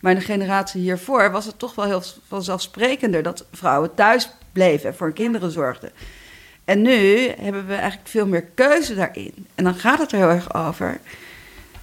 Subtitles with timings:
[0.00, 4.88] Maar in de generatie hiervoor was het toch wel heel vanzelfsprekender dat vrouwen thuis bleven
[4.88, 5.90] en voor hun kinderen zorgden.
[6.64, 9.46] En nu hebben we eigenlijk veel meer keuze daarin.
[9.54, 11.00] En dan gaat het er heel erg over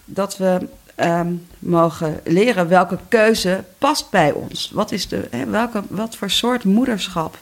[0.05, 4.71] dat we ehm, mogen leren welke keuze past bij ons.
[4.73, 7.37] Wat, is de, welke, wat voor soort moederschap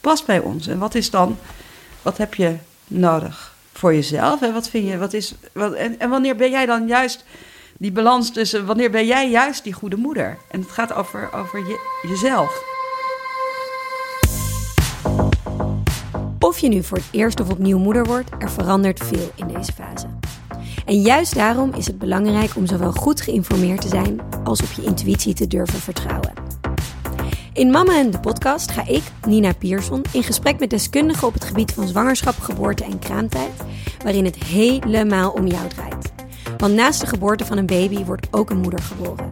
[0.00, 0.66] past bij ons?
[0.66, 1.38] En wat is dan,
[2.02, 2.56] wat heb je
[2.86, 4.42] nodig voor jezelf?
[4.42, 7.24] En wat vind je, wat is, wat, en, en wanneer ben jij dan juist
[7.78, 10.38] die balans tussen, wanneer ben jij juist die goede moeder?
[10.50, 12.72] En het gaat over, over je, jezelf.
[16.38, 19.72] Of je nu voor het eerst of opnieuw moeder wordt, er verandert veel in deze
[19.72, 20.06] fase.
[20.84, 24.82] En juist daarom is het belangrijk om zowel goed geïnformeerd te zijn als op je
[24.82, 26.32] intuïtie te durven vertrouwen.
[27.52, 31.44] In Mama en de podcast ga ik, Nina Pierson, in gesprek met deskundigen op het
[31.44, 33.52] gebied van zwangerschap, geboorte en kraamtijd,
[34.02, 36.13] waarin het helemaal om jou draait.
[36.58, 39.28] Want naast de geboorte van een baby wordt ook een moeder geboren.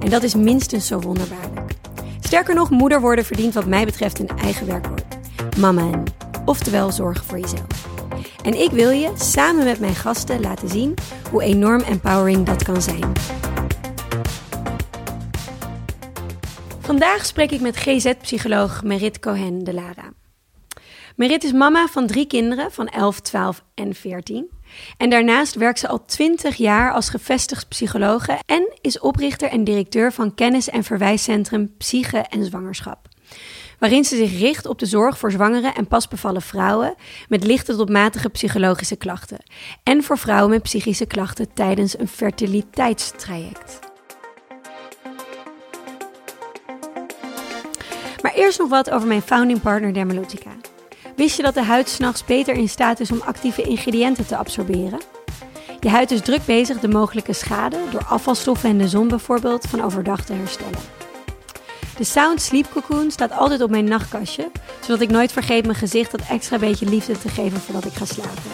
[0.00, 1.72] En dat is minstens zo wonderbaarlijk.
[2.20, 5.04] Sterker nog, moeder worden verdient wat mij betreft een eigen werkwoord.
[5.58, 6.02] Mama
[6.44, 7.88] oftewel zorgen voor jezelf.
[8.42, 10.94] En ik wil je samen met mijn gasten laten zien
[11.30, 13.12] hoe enorm empowering dat kan zijn.
[16.80, 20.12] Vandaag spreek ik met GZ-psycholoog Merit Cohen de Lara.
[21.16, 24.53] Merit is mama van drie kinderen van 11, 12 en 14.
[24.96, 30.12] En daarnaast werkt ze al 20 jaar als gevestigd psychologe en is oprichter en directeur
[30.12, 33.08] van kennis- en verwijscentrum Psyche en Zwangerschap
[33.78, 36.94] waarin ze zich richt op de zorg voor zwangere en pasbevallen vrouwen
[37.28, 39.38] met lichte tot matige psychologische klachten
[39.82, 43.78] en voor vrouwen met psychische klachten tijdens een fertiliteitstraject.
[48.22, 50.50] Maar eerst nog wat over mijn founding partner Dermalogica.
[51.16, 55.00] Wist je dat de huid s'nachts beter in staat is om actieve ingrediënten te absorberen?
[55.80, 59.82] Je huid is druk bezig de mogelijke schade door afvalstoffen en de zon bijvoorbeeld van
[59.82, 60.78] overdag te herstellen.
[61.96, 64.50] De Sound Sleep Cocoon staat altijd op mijn nachtkastje,
[64.80, 68.04] zodat ik nooit vergeet mijn gezicht dat extra beetje liefde te geven voordat ik ga
[68.04, 68.52] slapen.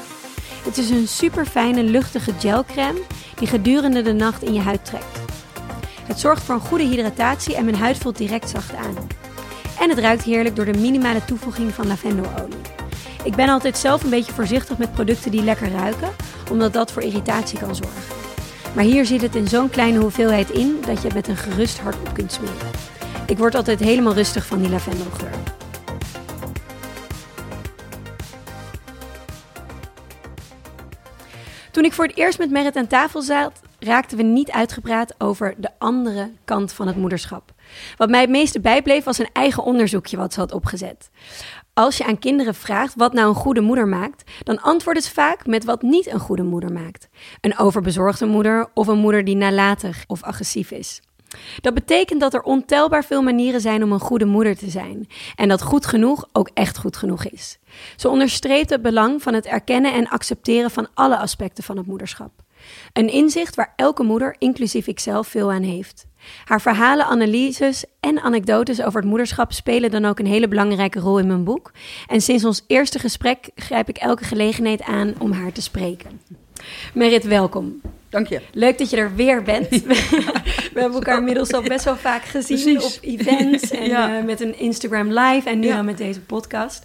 [0.65, 3.00] Het is een super fijne, luchtige gelcrème
[3.34, 5.19] die gedurende de nacht in je huid trekt.
[6.06, 9.19] Het zorgt voor een goede hydratatie en mijn huid voelt direct zacht aan.
[9.80, 12.60] En het ruikt heerlijk door de minimale toevoeging van lavendelolie.
[13.24, 16.10] Ik ben altijd zelf een beetje voorzichtig met producten die lekker ruiken,
[16.50, 18.02] omdat dat voor irritatie kan zorgen.
[18.74, 21.78] Maar hier zit het in zo'n kleine hoeveelheid in dat je het met een gerust
[21.78, 22.70] hart op kunt smeren.
[23.26, 25.30] Ik word altijd helemaal rustig van die lavendelgeur.
[31.70, 35.54] Toen ik voor het eerst met Merit aan tafel zat, raakten we niet uitgepraat over
[35.56, 37.52] de andere kant van het moederschap.
[37.97, 41.10] Wat mij het meeste bijbleef was een eigen onderzoekje wat ze had opgezet.
[41.75, 45.47] Als je aan kinderen vraagt wat nou een goede moeder maakt, dan antwoorden ze vaak
[45.47, 47.08] met wat niet een goede moeder maakt.
[47.41, 51.00] Een overbezorgde moeder of een moeder die nalatig of agressief is.
[51.60, 55.06] Dat betekent dat er ontelbaar veel manieren zijn om een goede moeder te zijn.
[55.34, 57.58] En dat goed genoeg ook echt goed genoeg is.
[57.97, 62.31] Ze onderstreept het belang van het erkennen en accepteren van alle aspecten van het moederschap.
[62.93, 66.06] Een inzicht waar elke moeder, inclusief ikzelf, veel aan heeft.
[66.44, 71.19] Haar verhalen, analyses en anekdotes over het moederschap spelen dan ook een hele belangrijke rol
[71.19, 71.72] in mijn boek.
[72.06, 76.20] En sinds ons eerste gesprek grijp ik elke gelegenheid aan om haar te spreken.
[76.94, 77.81] Merit, welkom.
[78.09, 78.41] Dank je.
[78.53, 79.69] Leuk dat je er weer bent.
[80.72, 84.59] We hebben elkaar inmiddels al best wel vaak gezien op events en eh, met een
[84.59, 86.84] Instagram live en nu dan met deze podcast.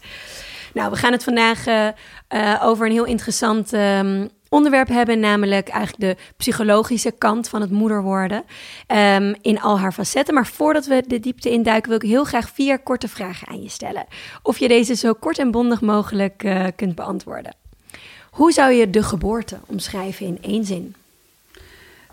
[0.74, 1.88] Nou, we gaan het vandaag uh,
[2.30, 7.72] uh, over een heel interessant um, onderwerp hebben, namelijk eigenlijk de psychologische kant van het
[7.72, 8.44] moeder worden
[8.88, 10.34] um, in al haar facetten.
[10.34, 13.70] Maar voordat we de diepte induiken, wil ik heel graag vier korte vragen aan je
[13.70, 14.06] stellen.
[14.42, 17.56] Of je deze zo kort en bondig mogelijk uh, kunt beantwoorden.
[18.30, 20.96] Hoe zou je de geboorte omschrijven in één zin?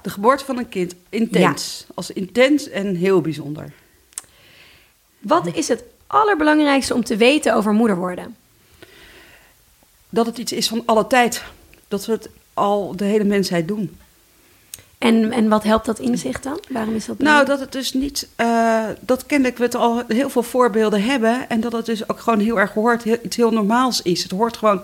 [0.03, 1.87] De geboorte van een kind, intens.
[1.95, 3.73] Als intens en heel bijzonder.
[5.19, 8.37] Wat is het allerbelangrijkste om te weten over moeder worden?
[10.09, 11.43] Dat het iets is van alle tijd.
[11.93, 13.97] Dat we het al de hele mensheid doen.
[14.99, 16.61] En, en wat helpt dat inzicht dan?
[16.69, 18.29] Waarom is dat Nou, dat het dus niet...
[18.37, 21.49] Uh, dat kennelijk we het al heel veel voorbeelden hebben...
[21.49, 24.23] en dat het dus ook gewoon heel erg hoort, heel, iets heel normaals is.
[24.23, 24.83] Het hoort gewoon...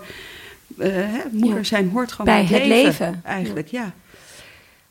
[0.77, 1.63] Uh, hè, moeder ja.
[1.63, 3.05] zijn hoort gewoon bij, bij het leven.
[3.05, 3.21] leven.
[3.23, 3.81] Eigenlijk, ja.
[3.81, 3.93] ja.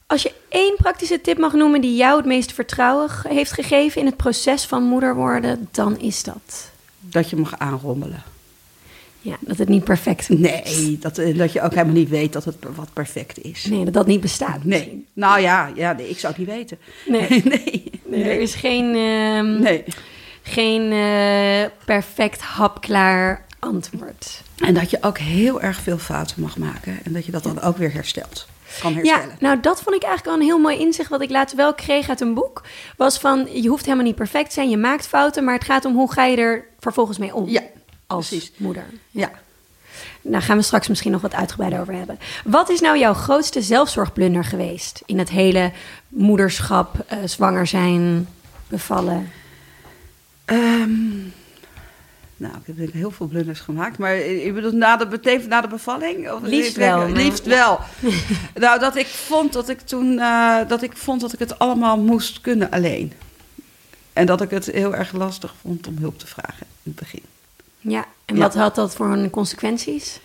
[0.06, 4.06] Als je één praktische tip mag noemen die jou het meest vertrouwen heeft gegeven in
[4.06, 6.70] het proces van moeder worden, dan is dat.
[7.00, 8.22] Dat je mag aanrommelen.
[9.28, 10.38] Ja, dat het niet perfect is.
[10.38, 13.64] Nee, dat, dat je ook helemaal niet weet dat het wat perfect is.
[13.64, 14.64] Nee, dat dat niet bestaat.
[14.64, 15.06] Nee.
[15.12, 16.78] Nou ja, ja nee, ik zou het niet weten.
[17.06, 17.42] Nee, nee.
[17.44, 18.24] nee, nee.
[18.24, 19.84] er is geen, uh, nee.
[20.42, 24.42] geen uh, perfect hapklaar antwoord.
[24.58, 27.60] En dat je ook heel erg veel fouten mag maken en dat je dat dan
[27.62, 28.46] ook weer herstelt.
[28.80, 29.36] kan Ja, herstellen.
[29.40, 32.08] nou dat vond ik eigenlijk wel een heel mooi inzicht wat ik laatst wel kreeg
[32.08, 32.62] uit een boek.
[32.96, 35.84] Was van, je hoeft helemaal niet perfect te zijn, je maakt fouten, maar het gaat
[35.84, 37.62] om hoe ga je er vervolgens mee om Ja,
[38.08, 38.52] als precies.
[38.56, 38.84] moeder.
[39.10, 39.30] Ja.
[40.22, 42.18] Daar gaan we straks misschien nog wat uitgebreider over hebben.
[42.44, 45.72] Wat is nou jouw grootste zelfzorgblunder geweest in het hele
[46.08, 48.28] moederschap, eh, zwanger zijn,
[48.68, 49.30] bevallen?
[50.44, 51.16] Ehm,
[52.36, 53.98] nou, ik heb heel veel blunders gemaakt.
[53.98, 56.30] Maar je bedoelt na de, na de bevalling?
[56.30, 57.80] Of Liefst wel, maar- Liefst wel.
[58.54, 61.98] nou, dat ik vond dat ik toen eh, dat ik vond dat ik het allemaal
[61.98, 63.12] moest kunnen alleen.
[64.12, 67.22] En dat ik het heel erg lastig vond om hulp te vragen in het begin.
[67.90, 68.40] Ja, en Ja.
[68.40, 70.20] wat had dat voor een consequenties?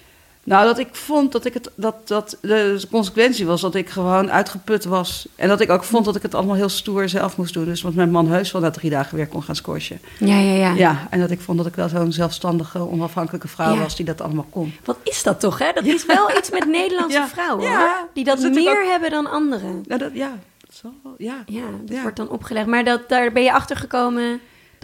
[0.46, 4.32] Nou, dat ik vond dat ik het dat, dat de consequentie was dat ik gewoon
[4.32, 5.28] uitgeput was.
[5.36, 7.66] En dat ik ook vond dat ik het allemaal heel stoer zelf moest doen.
[7.66, 10.00] Dus want mijn man heus wel na drie dagen weer kon gaan squashen.
[10.20, 10.74] Ja, ja, ja.
[10.74, 13.80] Ja, en dat ik vond dat ik wel zo'n zelfstandige, onafhankelijke vrouw Ja.
[13.82, 14.74] was die dat allemaal kon.
[14.84, 15.72] Wat is dat toch, hè?
[15.74, 17.28] Dat is wel iets met Nederlandse Ja.
[17.28, 18.08] vrouwen, Ja, hoor.
[18.14, 19.84] Die dat meer ook- hebben dan anderen.
[19.88, 21.44] Nou, dat, ja, dat zal wel, ja.
[21.46, 22.02] Ja, dat Ja.
[22.02, 22.68] wordt dan opgelegd.
[22.68, 24.40] Maar dat, daar ben je achter gekomen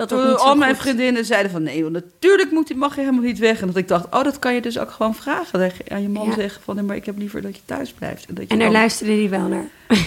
[0.08, 3.02] dat niet zo al mijn goed- vriendinnen zeiden van nee, want natuurlijk moet, mag je
[3.02, 3.62] helemaal niet weg.
[3.62, 5.60] En dat ik dacht, oh, dat kan je dus ook gewoon vragen.
[5.60, 6.34] Dat je aan je man Ja.
[6.34, 8.26] zeggen van nee, maar ik heb liever dat je thuis blijft.
[8.26, 9.68] En, dat je En daar dan- luisterde hij wel naar.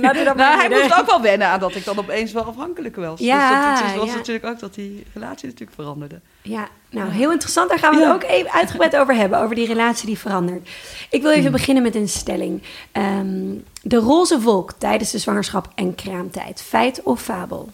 [0.00, 3.20] nou, maar hij moest ook wel wennen aan dat ik dan opeens wel afhankelijk was.
[3.20, 4.14] Ja, dus dat, was ja.
[4.16, 6.20] natuurlijk ook dat die relatie natuurlijk veranderde.
[6.42, 7.68] Ja, nou heel interessant.
[7.68, 10.68] Daar gaan we het ook even uitgebreid over hebben, over die relatie die verandert.
[11.10, 11.52] Ik wil even Hmm.
[11.52, 12.62] beginnen met een stelling.
[12.92, 16.62] Ehm, de roze wolk tijdens de zwangerschap en kraamtijd.
[16.62, 17.70] Feit of fabel?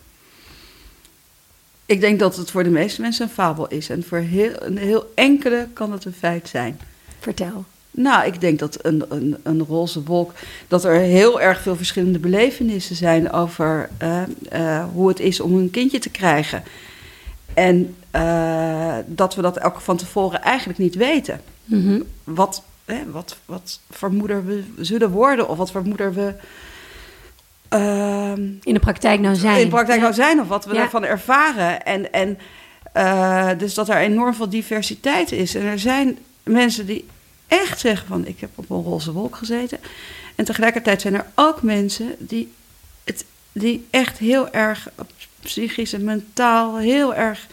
[1.87, 3.89] Ik denk dat het voor de meeste mensen een fabel is.
[3.89, 6.81] En voor heel, een heel enkele kan het een feit zijn.
[7.19, 7.65] Vertel.
[7.91, 10.33] Nou, ik denk dat een, een, een roze wolk,
[10.69, 15.57] dat er heel erg veel verschillende belevenissen zijn over eh, eh, hoe het is om
[15.57, 16.63] een kindje te krijgen.
[17.55, 21.41] En eh, dat we dat ook van tevoren eigenlijk niet weten.
[21.65, 22.01] Mhm.
[22.25, 26.35] Wat, hè, wat, wat voor moeder we zullen worden of wat voor moeder we
[27.69, 29.57] ehm, In de praktijk nou zijn.
[29.57, 30.03] in de praktijk Ja.
[30.03, 30.81] nou zijn of wat we Ja.
[30.81, 31.85] ervan ervaren.
[31.85, 32.39] En, en
[32.93, 35.55] eh, dus dat er enorm veel diversiteit is.
[35.55, 37.07] En er zijn mensen die
[37.47, 39.79] echt zeggen van ik heb op een roze wolk gezeten.
[40.35, 42.53] En tegelijkertijd zijn er ook mensen die,
[43.05, 44.89] het, die echt heel erg
[45.43, 47.47] psychisch en mentaal heel erg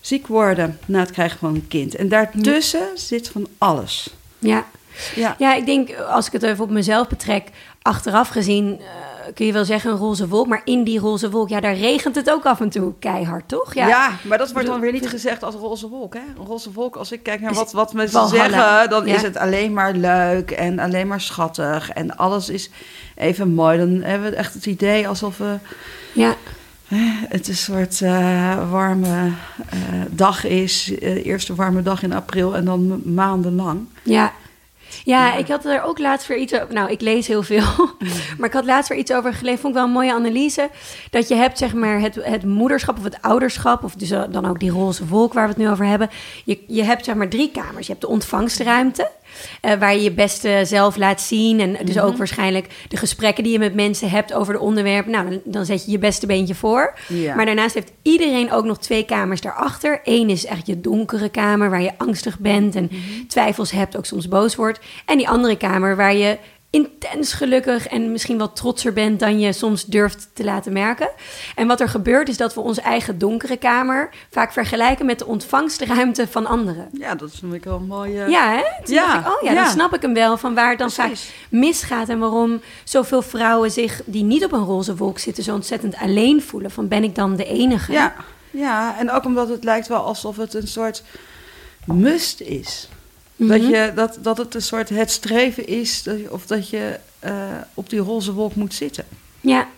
[0.00, 1.94] ziek worden na het krijgen van een kind.
[1.94, 4.10] En daartussen zit van alles.
[4.38, 4.66] Ja.
[5.14, 5.34] Ja.
[5.38, 7.48] ja, ik denk als ik het even op mezelf betrek,
[7.82, 8.86] achteraf gezien eh,
[9.34, 10.46] kun je wel zeggen een roze wolk.
[10.46, 13.74] Maar in die roze wolk, ja, daar regent het ook af en toe keihard, toch?
[13.74, 16.14] Ja, maar dat wordt dan weer niet gezegd als roze wolk.
[16.14, 16.20] Hè?
[16.38, 18.48] Een roze wolk, als ik kijk naar Is wat, wat mensen Valhalla.
[18.72, 19.14] zeggen, dan Ja.
[19.14, 21.90] is het alleen maar leuk en alleen maar schattig.
[21.90, 22.70] En alles is
[23.14, 23.78] even mooi.
[23.78, 25.56] Dan hebben we echt het idee alsof we,
[26.12, 26.34] Ja,
[27.28, 29.30] het een soort eh, warme
[29.70, 29.78] eh,
[30.10, 30.98] dag is.
[30.98, 33.86] eh, eerste warme dag in april en dan ma- maandenlang.
[34.02, 34.32] Ja.
[35.04, 36.74] Ja, ik had er ook laatst weer iets over.
[36.74, 37.66] Nou, ik lees heel veel.
[38.38, 39.60] Maar ik had laatst weer iets over gelezen.
[39.60, 40.70] Vond ik wel een mooie analyse.
[41.10, 43.84] Dat je hebt, zeg maar, het, het moederschap of het ouderschap.
[43.84, 46.10] Of dus dan ook die roze wolk waar we het nu over hebben.
[46.44, 47.86] Je, je hebt, zeg maar, drie kamers.
[47.86, 49.10] Je hebt de ontvangstruimte.
[49.60, 51.60] Eh, waar je je beste zelf laat zien.
[51.60, 55.12] En dus ook waarschijnlijk de gesprekken die je met mensen hebt over de onderwerpen.
[55.12, 56.94] Nou, dan, dan zet je je beste beentje voor.
[57.08, 57.34] Ja.
[57.34, 60.00] Maar daarnaast heeft iedereen ook nog twee kamers daarachter.
[60.04, 62.90] Eén is echt je donkere kamer waar je angstig bent en
[63.28, 64.80] twijfels hebt, ook soms boos wordt.
[65.06, 66.38] En die andere kamer waar je
[66.70, 71.10] intens gelukkig en misschien wat trotser bent dan je soms durft te laten merken.
[71.54, 75.26] En wat er gebeurt is dat we onze eigen donkere kamer vaak vergelijken met de
[75.26, 76.88] ontvangstruimte van anderen.
[76.92, 78.28] Ja, dat is ik wel een mooie...
[78.28, 78.84] Ja, hè?
[78.84, 79.62] Toen Ja, dacht ik, oh ja, ja.
[79.62, 81.24] dan snap ik hem wel van waar het dan Precies.
[81.24, 85.54] vaak misgaat en waarom zoveel vrouwen zich die niet op een roze wolk zitten zo
[85.54, 86.70] ontzettend alleen voelen.
[86.70, 87.92] Van ben ik dan de enige?
[87.92, 88.14] Ja,
[88.50, 91.02] ja, en ook omdat het lijkt wel alsof het een soort
[91.84, 92.88] must is.
[93.40, 93.70] Dat, Mhm.
[93.70, 97.32] je, dat, dat het een soort het streven is, dat je- of dat je eh,
[97.74, 99.04] op die roze wolk moet zitten.
[99.40, 99.68] Ja.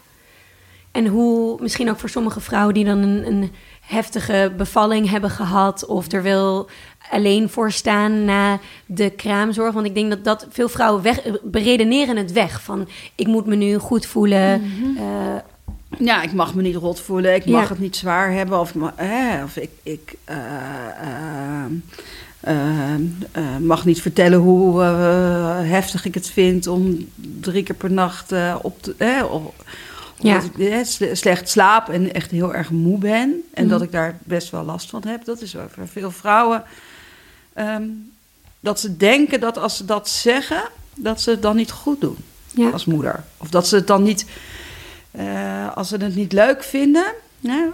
[0.92, 5.86] En hoe, misschien ook voor sommige vrouwen die dan een, een heftige bevalling hebben gehad,
[5.86, 6.68] of er wil
[7.10, 9.74] alleen voor staan na de kraamzorg.
[9.74, 13.54] Want ik denk dat, dat veel vrouwen weg, beredeneren het weg van ik moet me
[13.56, 14.62] nu goed voelen.
[14.98, 15.34] eh,
[15.98, 17.50] Ja, ik mag me niet rot voelen, ik Ja.
[17.58, 21.64] mag het niet zwaar hebben, of ik, mag, hè, of ik, ik eh, eh,
[22.40, 23.00] eh, eh,
[23.60, 27.08] mag niet vertellen hoe eh, heftig ik het vind om
[27.40, 28.94] drie keer per nacht eh, op te.
[28.98, 29.24] Ja.
[30.20, 30.84] omdat ik
[31.16, 33.42] slecht slaap en echt heel erg moe ben.
[33.54, 33.72] En Mhm.
[33.72, 35.24] dat ik daar best wel last van heb.
[35.24, 36.62] Dat is voor veel vrouwen.
[37.52, 37.82] ehm,
[38.60, 40.62] dat ze denken dat als ze dat zeggen,
[40.94, 42.16] dat ze het dan niet goed doen
[42.54, 42.68] ja.
[42.70, 43.24] als moeder.
[43.36, 44.26] Of dat ze het dan niet,
[45.10, 47.12] eh, als ze het niet leuk vinden,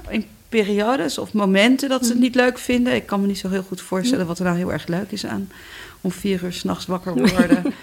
[0.08, 2.94] in periodes of momenten dat ze het niet leuk vinden.
[2.94, 5.26] Ik kan me niet zo heel goed voorstellen wat er nou heel erg leuk is
[5.26, 5.50] aan
[6.00, 7.74] om vier uur s'nachts wakker worden.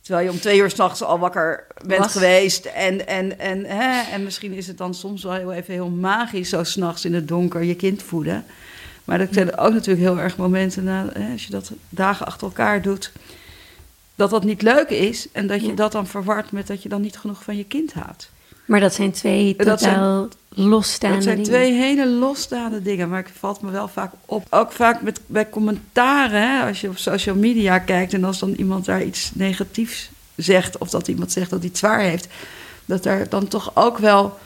[0.00, 2.12] Terwijl je om twee uur s'nachts al wakker bent Was.
[2.12, 2.64] geweest.
[2.64, 6.48] En, en, en, hè, en misschien is het dan soms wel heel even heel magisch...
[6.48, 8.44] zo s'nachts in het donker je kind voeden.
[9.04, 10.84] Maar dat zijn ook natuurlijk heel erg momenten...
[10.84, 13.12] Na, hè, als je dat dagen achter elkaar doet...
[14.14, 15.28] dat dat niet leuk is.
[15.32, 17.92] En dat je dat dan verwart met dat je dan niet genoeg van je kind
[17.92, 18.30] houdt.
[18.64, 21.50] Maar dat zijn twee Dat zijn- totaal losstaande Dat zijn dingen.
[21.52, 24.46] twee hele losstaande dingen, maar het valt me wel vaak op.
[24.50, 28.50] Ook vaak met, bij commentaren, hè, als je op social media kijkt en als dan
[28.50, 32.26] iemand daar iets negatiefs zegt, of dat iemand zegt dat hij het zwaar heeft,
[32.84, 34.38] dat er dan toch ook wel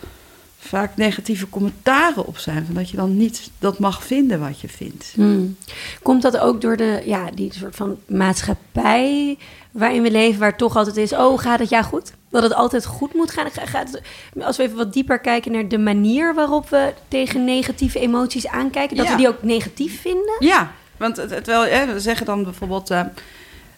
[0.67, 2.65] vaak negatieve commentaren op zijn.
[2.67, 5.13] Van dat je dan niet dat mag vinden wat je vindt.
[5.15, 5.57] Hmm.
[6.03, 9.39] Komt dat ook door de, ja, die soort van maatschappij
[9.71, 12.13] waarin we leven, waar toch altijd is, oh, gaat het ja goed?
[12.31, 13.51] Dat het altijd goed moet gaan.
[13.51, 14.03] Ga- Gaat het,
[14.45, 18.97] als we even wat dieper kijken naar de manier waarop we tegen negatieve emoties aankijken,
[18.97, 19.13] dat Ja.
[19.13, 20.37] we die ook negatief vinden?
[20.39, 22.91] Ja, want wel, hè, we zeggen dan bijvoorbeeld.
[22.91, 23.01] eh,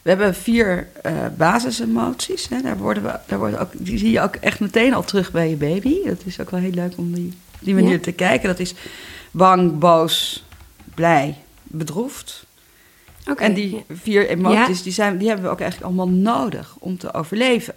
[0.08, 2.48] we hebben vier eh, basisemoties.
[2.48, 5.32] Hè, daar worden we, daar worden ook, die zie je ook echt meteen al terug
[5.32, 6.04] bij je baby.
[6.04, 7.98] Dat is ook wel heel leuk om die, die manier Ja.
[7.98, 8.48] te kijken.
[8.48, 8.74] Dat is
[9.30, 10.44] bang, boos,
[10.94, 12.44] blij, bedroefd.
[13.30, 16.98] Oké, en die vier emoties, die, zijn, die hebben we ook eigenlijk allemaal nodig om
[16.98, 17.74] te overleven.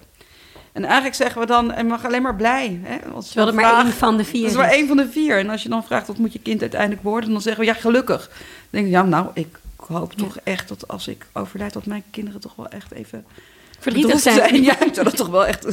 [0.72, 2.80] En eigenlijk zeggen we dan, je mag alleen maar blij.
[2.84, 2.98] Hè?
[3.14, 5.38] Als Terwijl maar één van de vier dat is maar één van de vier.
[5.38, 7.74] En als je dan vraagt wat moet je kind uiteindelijk worden, dan zeggen we ja,
[7.74, 8.28] gelukkig.
[8.28, 8.38] Dan
[8.70, 10.24] denk ik, ja, nou, ik hoop Ja.
[10.24, 13.26] toch echt dat als ik overlijd, dat mijn kinderen toch wel echt even
[13.80, 14.64] Verdrietig bedroefd zijn.
[14.64, 15.66] Ja, ik zou dat toch wel echt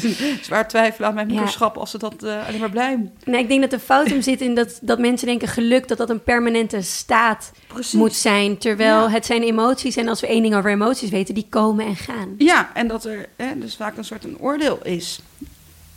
[0.43, 1.35] zwaar twijfelen aan mijn Ja.
[1.35, 3.11] moederschap als ze dat eh, alleen maar blij.
[3.25, 5.99] Nee, ik denk dat de fout hem zit in dat, dat mensen denken geluk, dat
[5.99, 7.93] dat een permanente staat Precies.
[7.93, 8.59] moet zijn.
[8.59, 9.11] Terwijl Ja.
[9.11, 12.35] het zijn emoties en als we één ding over emoties weten, die komen en gaan.
[12.39, 15.21] Ja, en dat er hè, dus vaak een soort een oordeel is.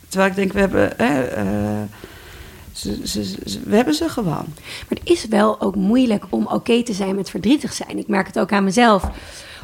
[0.08, 1.82] Terwijl ik denk, we hebben, hè, eh,
[2.82, 4.46] ze, ze, ze- we hebben ze gewoon.
[4.88, 7.98] Maar het is wel ook moeilijk om oké te zijn met verdrietig zijn.
[7.98, 9.04] Ik merk het ook aan mezelf.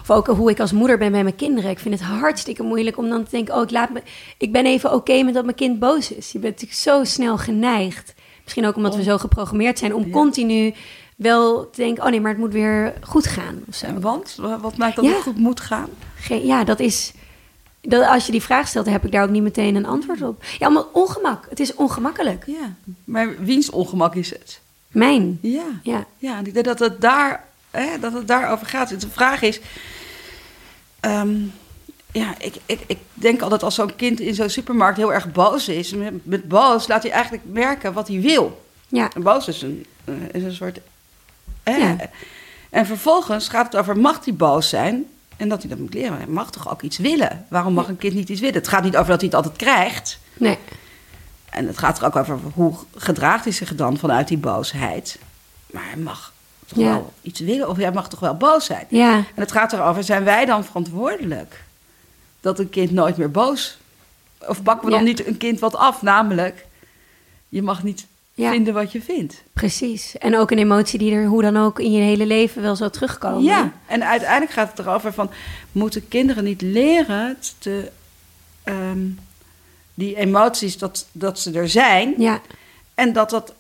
[0.01, 1.71] Of ook hoe ik als moeder ben bij mijn kinderen.
[1.71, 4.03] Ik vind het hartstikke moeilijk om dan te denken: oh, ik, laat me,
[4.39, 6.33] ik ben even oké met dat mijn kind boos is.
[6.33, 8.15] Je bent natuurlijk zo snel geneigd.
[8.45, 10.11] Misschien ook omdat we zo geprogrammeerd zijn om Ja.
[10.11, 10.75] continu
[11.17, 13.59] wel te denken: oh nee, maar het moet weer goed gaan.
[13.69, 13.87] Of zo.
[14.01, 15.11] Want, wa- wat maakt dat Ja.
[15.11, 15.89] het goed moet gaan?
[16.43, 17.13] Ja, dat is.
[17.89, 20.23] Dat, als je die vraag stelt, dan heb ik daar ook niet meteen een antwoord
[20.23, 20.45] op.
[20.59, 21.47] Ja, omdat ongemak.
[21.49, 22.45] Het is ongemakkelijk.
[22.47, 24.61] Ja, maar wiens ongemak is het?
[24.89, 25.39] Mijn.
[25.43, 25.67] Ja.
[25.83, 26.07] Ja.
[26.19, 29.01] Ja, ik denk dat het, daar, hè, dat het daarover gaat.
[29.01, 29.61] De vraag is...
[31.01, 31.37] ehm,
[32.13, 35.69] ja, ik, ik, ik denk altijd als zo'n kind in zo'n supermarkt heel erg boos
[35.69, 35.95] is...
[35.95, 38.65] Met, met boos laat hij eigenlijk merken wat hij wil.
[38.89, 39.11] Ja.
[39.15, 40.81] En boos is een, eh, is een soort...
[41.63, 41.77] hè.
[41.77, 41.97] Ja.
[42.71, 45.07] En vervolgens gaat het over, mag hij boos zijn?
[45.39, 46.17] En dat hij dat moet leren.
[46.17, 47.47] Hij mag toch ook iets willen?
[47.49, 48.55] Waarom mag een kind niet iets willen?
[48.55, 50.19] Het gaat niet over dat hij het altijd krijgt...
[50.37, 50.59] Nee.
[51.51, 55.19] En het gaat er ook over hoe gedraagt hij zich dan vanuit die boosheid.
[55.71, 56.33] Maar hij mag
[56.67, 56.85] toch Ja.
[56.91, 58.87] wel iets willen, of hij mag toch wel boos zijn.
[58.89, 59.15] Ja.
[59.17, 61.63] En het gaat erover, zijn wij dan verantwoordelijk
[62.41, 63.79] dat een kind nooit meer boos...
[64.39, 66.67] Of pakken we dan niet een kind wat af, namelijk...
[67.49, 68.07] je mag niet
[68.39, 68.51] Ja.
[68.51, 69.43] vinden wat je vindt.
[69.53, 70.19] Precies.
[70.19, 72.91] En ook een emotie die er hoe dan ook in je hele leven wel zal
[72.91, 73.43] terugkomen.
[73.43, 75.31] Ja, en uiteindelijk gaat het erover van...
[75.73, 77.91] moeten kinderen niet leren te,
[78.63, 79.07] ehm,
[79.95, 82.15] die emoties dat, dat ze er zijn...
[82.19, 82.41] Ja.
[82.95, 83.53] En dat, dat,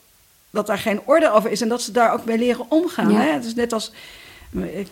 [0.51, 3.13] dat daar geen orde over is en dat ze daar ook mee leren omgaan.
[3.13, 3.21] Ja.
[3.21, 3.33] Hè?
[3.33, 3.93] Het is net als.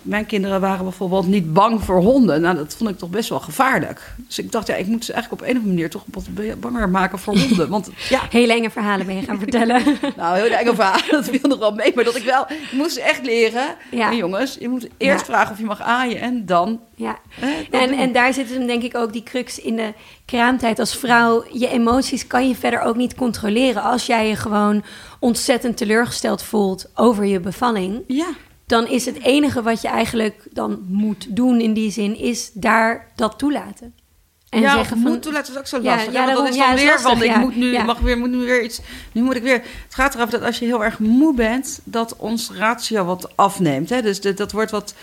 [0.03, 2.41] Mijn kinderen waren bijvoorbeeld niet bang voor honden.
[2.41, 4.15] Nou, dat vond ik toch best wel gevaarlijk.
[4.17, 6.61] Dus ik dacht, ja, ik moet ze eigenlijk op een of andere manier toch wat
[6.61, 7.69] banger maken voor honden.
[7.69, 9.83] Want ja, Hele enge verhalen ben je gaan vertellen.
[10.17, 11.93] nou, heel eng verhaal, dat viel nog wel mee.
[11.95, 13.67] Maar dat ik wel, ik moest echt leren.
[13.91, 14.07] Ja.
[14.07, 15.33] "Hey, jongens, je moet eerst Ja.
[15.33, 16.81] vragen of je mag aaien en dan.
[16.95, 17.19] ja.
[17.71, 17.99] En, doen.
[17.99, 19.93] en daar zit hem denk ik ook die crux in de
[20.25, 20.79] kraamtijd.
[20.79, 23.83] Als vrouw, je emoties kan je verder ook niet controleren.
[23.83, 24.83] Als jij je gewoon
[25.21, 28.03] ontzettend teleurgesteld voelt over je bevalling...
[28.07, 28.27] Ja,
[28.67, 32.19] dan is het enige wat je eigenlijk dan moet doen in die zin...
[32.19, 33.95] is daar dat toelaten.
[34.49, 35.11] En ja, zeggen van...
[35.13, 36.13] moet toelaten is ook zo lastig.
[36.13, 38.37] ja, daarom- dat is dan weer lastig, van, ik moet nu, mag weer, moet nu
[38.37, 38.81] weer iets,
[39.13, 39.63] nu moet ik weer.
[39.85, 43.91] Het gaat erover dat als je heel erg moe bent, dat ons ratio wat afneemt.
[43.91, 44.03] Hè?
[44.03, 44.95] Dus de- dat wordt wat,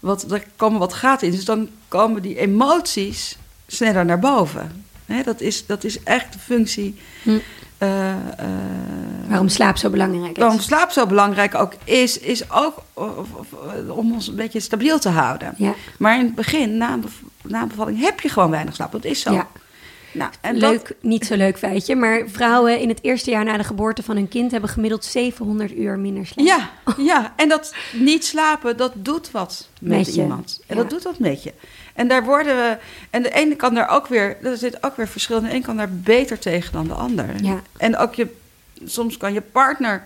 [0.00, 1.32] wat, er komen wat gaten in.
[1.32, 4.84] Dus dan komen die emoties sneller naar boven.
[5.06, 5.22] Hè?
[5.22, 6.94] Dat, is, dat is echt de functie.
[7.22, 7.38] Hm.
[7.78, 8.16] eh, eh,
[9.28, 10.42] Waarom slaap zo belangrijk is.
[10.42, 14.98] waarom slaap zo belangrijk ook is, is ook of- of- om ons een beetje stabiel
[14.98, 15.54] te houden.
[15.56, 15.74] Ja.
[15.98, 16.98] Maar in het begin, na
[17.42, 18.92] na bevalling, heb je gewoon weinig slaap.
[18.92, 19.32] Dat is zo.
[19.32, 19.46] Ja.
[20.12, 21.96] Nou, en dat- Leuk, niet zo leuk feitje.
[21.96, 24.50] Maar vrouwen in het eerste jaar na de geboorte van hun kind...
[24.50, 26.46] hebben gemiddeld 700 uur minder slaap.
[26.46, 30.60] Ja, ja, en dat niet slapen, dat doet wat met, iemand.
[30.66, 30.82] En ja.
[30.82, 31.52] dat doet wat met je.
[31.94, 32.76] En daar worden we.
[33.10, 34.36] En de ene kan daar ook weer.
[34.42, 35.40] Er zit ook weer verschil.
[35.40, 37.26] De een kan daar beter tegen dan de ander.
[37.42, 37.60] Ja.
[37.76, 38.34] En ook je.
[38.84, 40.04] Soms kan je partner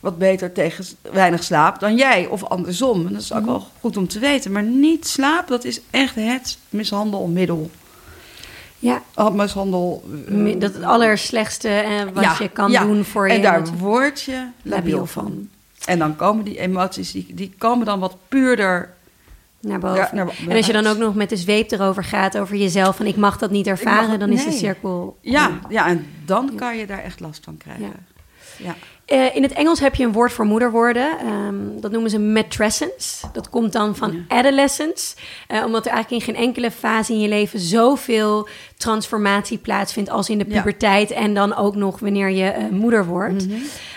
[0.00, 2.26] wat beter tegen weinig slaap dan jij.
[2.26, 3.06] Of andersom.
[3.06, 3.48] En dat is ook Mhm.
[3.50, 4.52] wel goed om te weten.
[4.52, 7.70] Maar niet slapen, dat is echt het mishandelmiddel
[8.78, 9.02] Ja,
[9.32, 10.04] mishandel.
[10.28, 12.84] eh, dat het allerslechtste eh, wat ja, je kan ja.
[12.84, 15.48] doen voor je En daar word je labiel van.
[15.84, 18.94] En dan komen die emoties, die, die komen dan wat puurder
[19.60, 19.96] naar boven.
[19.96, 22.96] Ja, naar- en als je dan ook nog met de zweep erover gaat over jezelf
[22.96, 25.16] van ik mag dat niet ervaren, dan is de cirkel.
[25.20, 27.92] Ja, ja, en dan kan je daar echt last van krijgen.
[28.56, 28.74] Ja.
[29.04, 31.18] Eh, in het Engels heb je een woord voor moederwoorden.
[31.18, 33.26] Ehm, dat noemen ze matrescence.
[33.32, 35.14] Dat komt dan van adolescence.
[35.46, 40.28] Eh, omdat er eigenlijk in geen enkele fase in je leven zoveel transformatie plaatsvindt als
[40.28, 40.56] in de Ja.
[40.56, 41.10] puberteit.
[41.10, 43.46] En dan ook nog wanneer je eh, moeder wordt.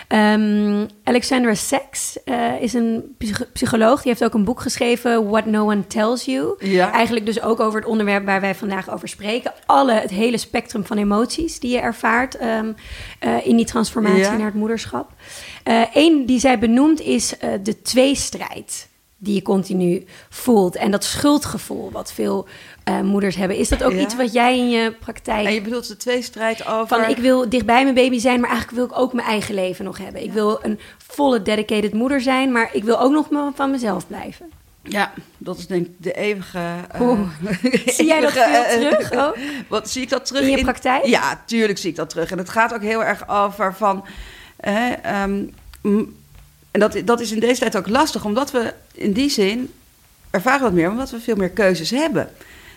[0.08, 4.02] Ehm, Alexandra Sachs eh, is een psych- psycholoog.
[4.02, 6.54] Die heeft ook een boek geschreven, What No One Tells You.
[6.58, 6.92] Ja.
[6.92, 9.52] Eigenlijk dus ook over het onderwerp waar wij vandaag over spreken.
[9.66, 12.72] Alle, het hele spectrum van emoties die je ervaart ehm,
[13.18, 14.36] eh, in die transformatie Ja.
[14.36, 15.10] naar het moederschap.
[15.94, 18.88] Eén die zij benoemt is eh, de tweestrijd
[19.24, 20.76] die je continu voelt.
[20.76, 22.46] En dat schuldgevoel wat veel
[22.84, 23.56] eh, moeders hebben.
[23.56, 23.98] Is dat ook Ja.
[24.00, 25.46] iets wat jij in je praktijk...
[25.46, 26.86] En je bedoelt de tweestrijd over...
[26.88, 29.84] Van ik wil dichtbij mijn baby zijn, maar eigenlijk wil ik ook mijn eigen leven
[29.84, 30.22] nog hebben.
[30.22, 34.50] Ik wil een volle dedicated moeder zijn, maar ik wil ook nog van mezelf blijven.
[34.82, 36.60] Ja, dat is denk ik de eeuwige...
[37.00, 37.20] Oeh.
[37.96, 39.36] Zie jij dat veel eh, terug ook?
[39.68, 41.04] Wat zie ik dat terug In je praktijk?
[41.04, 42.30] Ja, tuurlijk zie ik dat terug.
[42.30, 44.04] En het gaat ook heel erg over van.
[44.56, 45.44] eh, ehm,
[46.74, 49.72] en dat, dat is in deze tijd ook lastig, omdat we in die zin
[50.30, 52.28] ervaren wat meer, omdat we veel meer keuzes hebben.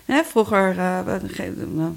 [0.06, 1.00] Hè, vroeger, eh,
[1.68, 1.96] nou,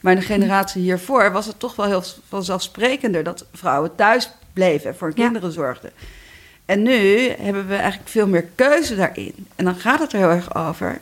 [0.00, 4.90] maar in de generatie hiervoor was het toch wel heel vanzelfsprekender dat vrouwen thuis bleven
[4.90, 5.24] en voor hun Ja.
[5.24, 5.90] kinderen zorgden.
[6.64, 9.46] En nu hebben we eigenlijk veel meer keuze daarin.
[9.56, 11.00] En dan gaat het er heel erg over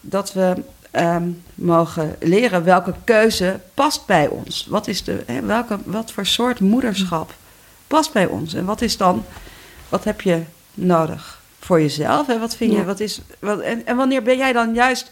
[0.00, 0.54] dat we
[0.90, 4.66] ehm, mogen leren welke keuze past bij ons.
[4.68, 7.34] Wat, is de, hè, welke, wat voor soort moederschap
[7.86, 8.54] past bij ons?
[8.54, 9.24] En wat is dan,
[9.88, 10.42] wat heb je
[10.74, 12.28] nodig voor jezelf?
[12.28, 12.84] En wat vind je, Ja.
[12.84, 15.10] wat is, wat, en, en wanneer ben jij dan juist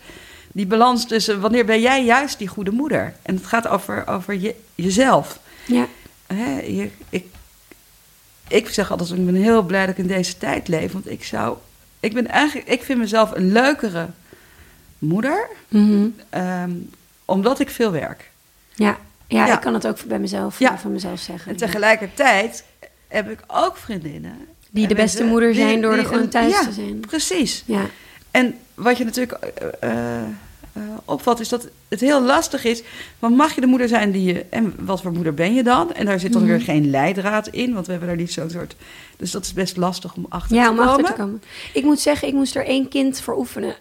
[0.52, 3.14] die balans tussen, wanneer ben jij juist die goede moeder?
[3.22, 5.38] En het gaat over, over je, jezelf.
[5.66, 5.86] Ja,
[6.26, 7.26] Hè, je, ik,
[8.48, 10.92] ik zeg altijd, ik ben heel blij dat ik in deze tijd leef.
[10.92, 11.56] Want ik zou,
[12.00, 14.06] ik ben eigenlijk, ik vind mezelf een leukere
[14.98, 16.06] moeder, Mhm.
[16.30, 16.70] ehm,
[17.24, 18.30] omdat ik veel werk.
[18.74, 18.98] ja.
[19.28, 19.54] Ja, Ja.
[19.54, 20.72] ik kan het ook bij mezelf, Ja.
[20.72, 21.50] eh, van mezelf zeggen.
[21.50, 22.64] En tegelijkertijd
[23.08, 24.36] heb ik ook vriendinnen.
[24.70, 27.00] Die de beste moeder die- zijn door er gewoon thuis ja, te zijn.
[27.00, 27.62] Precies.
[27.66, 27.80] Ja,
[28.30, 29.32] En wat je natuurlijk
[29.80, 29.92] eh,
[31.04, 32.82] opvalt, is dat het heel lastig is.
[33.18, 34.44] Want mag je de moeder zijn die je.
[34.50, 35.92] En wat voor moeder ben je dan?
[35.94, 36.50] En daar zit dan Mhm.
[36.50, 38.76] weer geen leidraad in, want we hebben daar niet zo'n soort.
[39.24, 40.90] Dus dat is best lastig om achter ja te om komen.
[40.92, 41.42] achter te komen.
[41.72, 43.74] Ik moet zeggen, ik moest er één kind voor oefenen.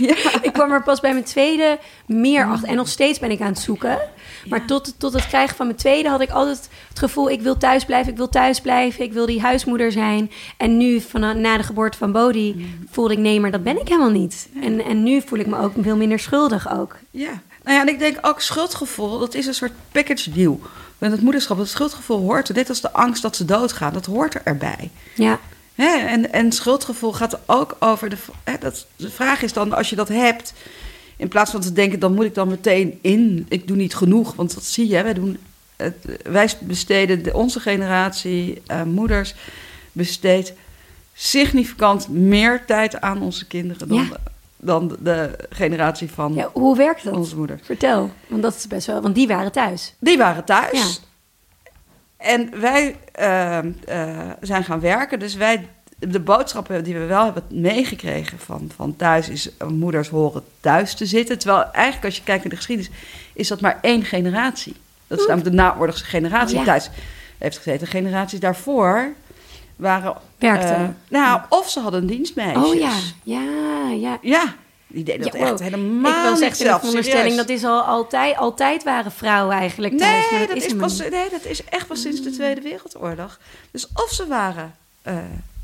[0.42, 2.68] ik kwam er pas bij mijn tweede meer achter.
[2.68, 3.98] En nog steeds ben ik aan het zoeken.
[4.48, 4.66] Maar Ja.
[4.66, 7.30] tot, tot het krijgen van mijn tweede had ik altijd het gevoel...
[7.30, 9.04] ik wil thuis blijven, ik wil thuis blijven.
[9.04, 10.30] Ik wil die huismoeder zijn.
[10.56, 12.86] En nu, van, na de geboorte van Bodhi, Mm.
[12.90, 13.18] voelde ik...
[13.18, 14.48] nee, maar dat ben ik helemaal niet.
[14.62, 16.96] En, en nu voel ik me ook veel minder schuldig ook.
[17.10, 20.60] Ja, nou ja, en ik denk ook schuldgevoel, dat is een soort package deal.
[20.98, 24.06] Met het moederschap, dat schuldgevoel hoort er, net als de angst dat ze doodgaan, dat
[24.06, 24.90] hoort er erbij.
[25.14, 25.40] Ja,
[25.74, 28.16] Hè, en, en schuldgevoel gaat ook over de.
[28.44, 30.52] Hè, dat, de vraag is dan, als je dat hebt,
[31.16, 33.46] in plaats van te denken, dan moet ik dan meteen in.
[33.48, 35.02] Ik doe niet genoeg, want dat zie je.
[35.02, 35.38] Wij, doen,
[36.22, 39.34] wij besteden, de, onze generatie eh, moeders
[39.92, 40.52] besteedt
[41.14, 44.16] significant meer tijd aan onze kinderen dan, Ja.
[44.62, 47.14] De, dan de, de generatie van ja hoe werkt dat?
[47.14, 47.58] onze moeder.
[47.62, 49.00] Vertel, want dat is best wel...
[49.00, 49.94] Want die waren thuis.
[49.98, 50.72] Die waren thuis.
[50.72, 51.10] Ja.
[52.16, 55.18] En wij eh, eh, zijn gaan werken.
[55.18, 59.50] Dus wij, de boodschappen die we wel hebben meegekregen van, van thuis is...
[59.68, 61.38] moeders horen thuis te zitten.
[61.38, 62.90] Terwijl eigenlijk als je kijkt naar de geschiedenis...
[63.32, 64.76] is dat maar één generatie.
[65.06, 66.70] Dat is namelijk de naoorlogse generatie Oh, ja.
[66.70, 66.90] thuis
[67.38, 67.86] heeft gezeten.
[67.86, 69.12] Generaties daarvoor
[69.82, 70.14] waren...
[70.38, 70.76] Werkten.
[70.76, 72.64] eh, nou, of ze hadden dienstmeisjes.
[72.64, 72.92] Oh ja,
[73.22, 73.40] ja,
[73.90, 74.18] ja.
[74.20, 74.54] Ja,
[74.86, 75.48] die deden dat Ja, wow.
[75.48, 79.56] echt helemaal ik was echt in de veronderstelling dat is al altijd, altijd waren vrouwen
[79.56, 80.30] eigenlijk thuis.
[80.30, 83.38] Nee, maar dat is pas, nee, dat is echt pas sinds de Tweede Wereldoorlog.
[83.70, 84.74] Dus of ze waren.
[85.02, 85.14] eh,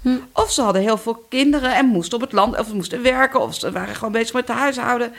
[0.02, 0.16] Hm.
[0.32, 3.40] Of ze hadden heel veel kinderen en moesten op het land, of ze moesten werken,
[3.40, 5.12] of ze waren gewoon bezig met de huishouden.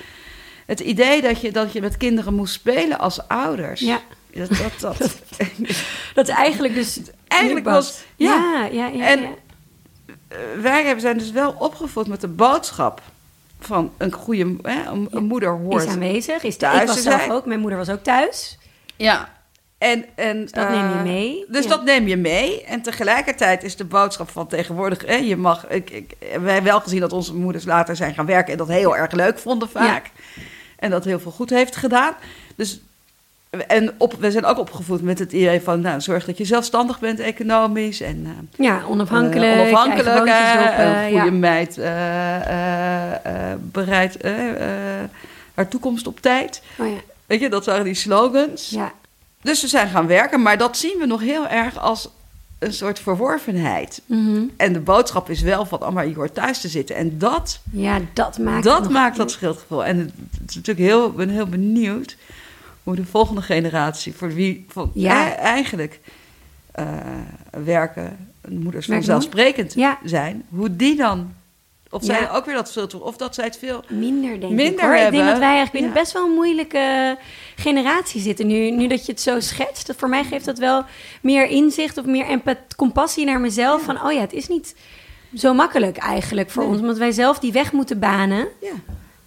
[0.65, 3.79] Het idee dat je, dat je met kinderen moest spelen als ouders.
[3.79, 3.99] Ja.
[4.33, 4.97] Dat, dat, dat.
[6.13, 8.67] Dat is eigenlijk dus Eigenlijk was- ja.
[8.71, 9.23] ja, ja, En-.
[10.27, 13.01] Eh, Wij hebben- zijn dus wel opgevoed met de boodschap
[13.59, 15.83] van een goede hè, een, moeder hoort.
[15.83, 16.43] is aanwezig.
[16.43, 17.31] Is thuis ik was zelf zijn.
[17.31, 17.45] ook.
[17.45, 18.57] Mijn moeder was ook thuis.
[18.95, 19.29] Ja.
[19.77, 21.45] En, en, Dus dat neem je eh, mee.
[21.47, 21.69] Dus Ja.
[21.69, 22.63] dat neem je mee.
[22.63, 25.05] En tegelijkertijd is de boodschap van tegenwoordig...
[25.05, 28.25] Hè, je mag, ik, ik, wij hebben wel gezien dat onze moeders later zijn gaan
[28.25, 28.51] werken...
[28.51, 30.11] en dat heel erg leuk vonden vaak.
[30.77, 32.13] En dat heel veel goed heeft gedaan.
[32.55, 32.81] Dus,
[33.49, 35.81] en op, we zijn ook opgevoed met het idee van...
[35.81, 38.01] Nou, zorg dat je zelfstandig bent economisch.
[38.01, 39.53] En, eh, Ja, onafhankelijk.
[39.53, 41.31] eh, onafhankelijk, een goede ja.
[41.31, 41.75] meid,
[43.71, 44.17] bereid...
[45.53, 46.61] haar toekomst op tijd.
[46.77, 46.97] Oh ja.
[47.25, 48.69] Weet je, dat waren die slogans.
[48.69, 48.91] Ja.
[49.41, 52.09] Dus we zijn gaan werken, maar dat zien we nog heel erg als
[52.59, 54.01] een soort verworvenheid.
[54.05, 54.43] Mhm.
[54.57, 56.95] En de boodschap is wel van, oh, maar je hoort thuis te zitten.
[56.95, 59.85] En dat, Ja, dat maakt dat het maakt dat schuldgevoel.
[59.85, 62.17] En het is natuurlijk heel, ben heel benieuwd
[62.89, 65.27] hoe de volgende generatie, voor wie Ja.
[65.27, 65.99] e- eigenlijk
[66.71, 66.85] eh,
[67.63, 69.99] werken, moeders vanzelfsprekend Ja.
[70.03, 71.33] zijn, hoe die dan,
[71.89, 72.29] of zij Ja.
[72.31, 74.57] ook weer dat filter, of dat zij het veel Minder, denk ik.
[74.57, 74.95] Minder Hoor.
[74.95, 77.17] Ik denk dat wij eigenlijk in best wel een moeilijke
[77.55, 78.71] generatie zitten nu.
[78.71, 79.87] Nu dat je het zo schetst.
[79.87, 80.83] Dat voor mij geeft dat wel
[81.21, 83.81] meer inzicht of meer empath- compassie naar mezelf.
[83.83, 84.75] Van, oh ja, het is niet
[85.35, 86.71] zo makkelijk eigenlijk voor Nee.
[86.71, 86.81] ons.
[86.81, 88.47] Omdat wij zelf die weg moeten banen.
[88.61, 88.71] Ja.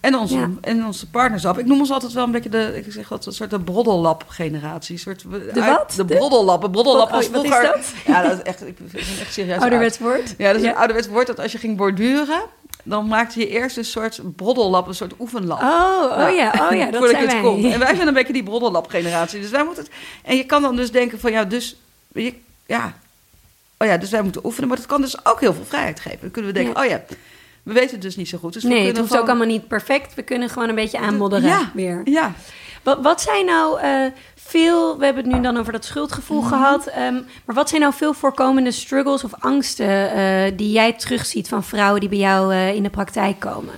[0.02, 0.50] En onze, Ja.
[0.60, 1.58] en onze partners af.
[1.58, 4.94] Ik noem ons altijd wel een beetje de, ik zeg dat een soort de broddellap-generatie.
[4.94, 5.92] Een Soort, De wat?
[5.96, 6.72] De De- broddellappen.
[6.72, 7.62] Was oh, wat is vroeger...
[7.62, 7.92] dat?
[8.06, 9.60] Ja, dat is echt, ik vind het echt serieus.
[9.62, 10.34] Ouderwets woord.
[10.38, 12.42] Ja, dat is een ouderwets woord dat als je ging borduren,
[12.82, 15.62] dan maakte je eerst een soort broddelap, een soort oefenlap.
[15.62, 17.40] Oh, oh ja, oh ja, dat zijn wij.
[17.40, 17.64] kon.
[17.64, 19.40] En wij zijn een beetje die broddelap-generatie.
[19.40, 19.92] Dus wij moeten het...
[20.22, 21.76] En je kan dan dus denken van, ja, dus...
[22.12, 22.34] Je,
[22.66, 22.94] ja,
[23.78, 24.68] oh ja, dus wij moeten oefenen.
[24.68, 26.18] Maar dat kan dus ook heel veel vrijheid geven.
[26.20, 26.84] Dan kunnen we denken, Ja.
[26.84, 27.16] oh ja,
[27.62, 28.52] we weten het dus niet zo goed.
[28.52, 30.14] Dus we nee, het hoeft ook allemaal niet perfect.
[30.14, 31.70] We kunnen gewoon een beetje aanmodderen Ja.
[31.74, 32.00] weer.
[32.04, 32.32] Ja,
[32.82, 36.48] Wat, wat zijn nou eh, veel, we hebben het nu dan over dat schuldgevoel Mhm.
[36.48, 41.48] gehad, ehm, maar wat zijn nou veel voorkomende struggles of angsten eh, die jij terugziet
[41.48, 43.74] van vrouwen die bij jou eh, in de praktijk komen?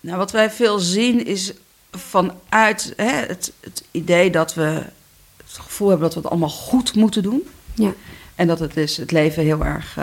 [0.00, 1.52] Nou, wat wij veel zien is
[1.90, 6.94] vanuit hè, het, het idee dat we het gevoel hebben dat we het allemaal goed
[6.94, 7.48] moeten doen.
[7.74, 7.92] Ja.
[8.34, 9.96] En dat het dus het leven heel erg,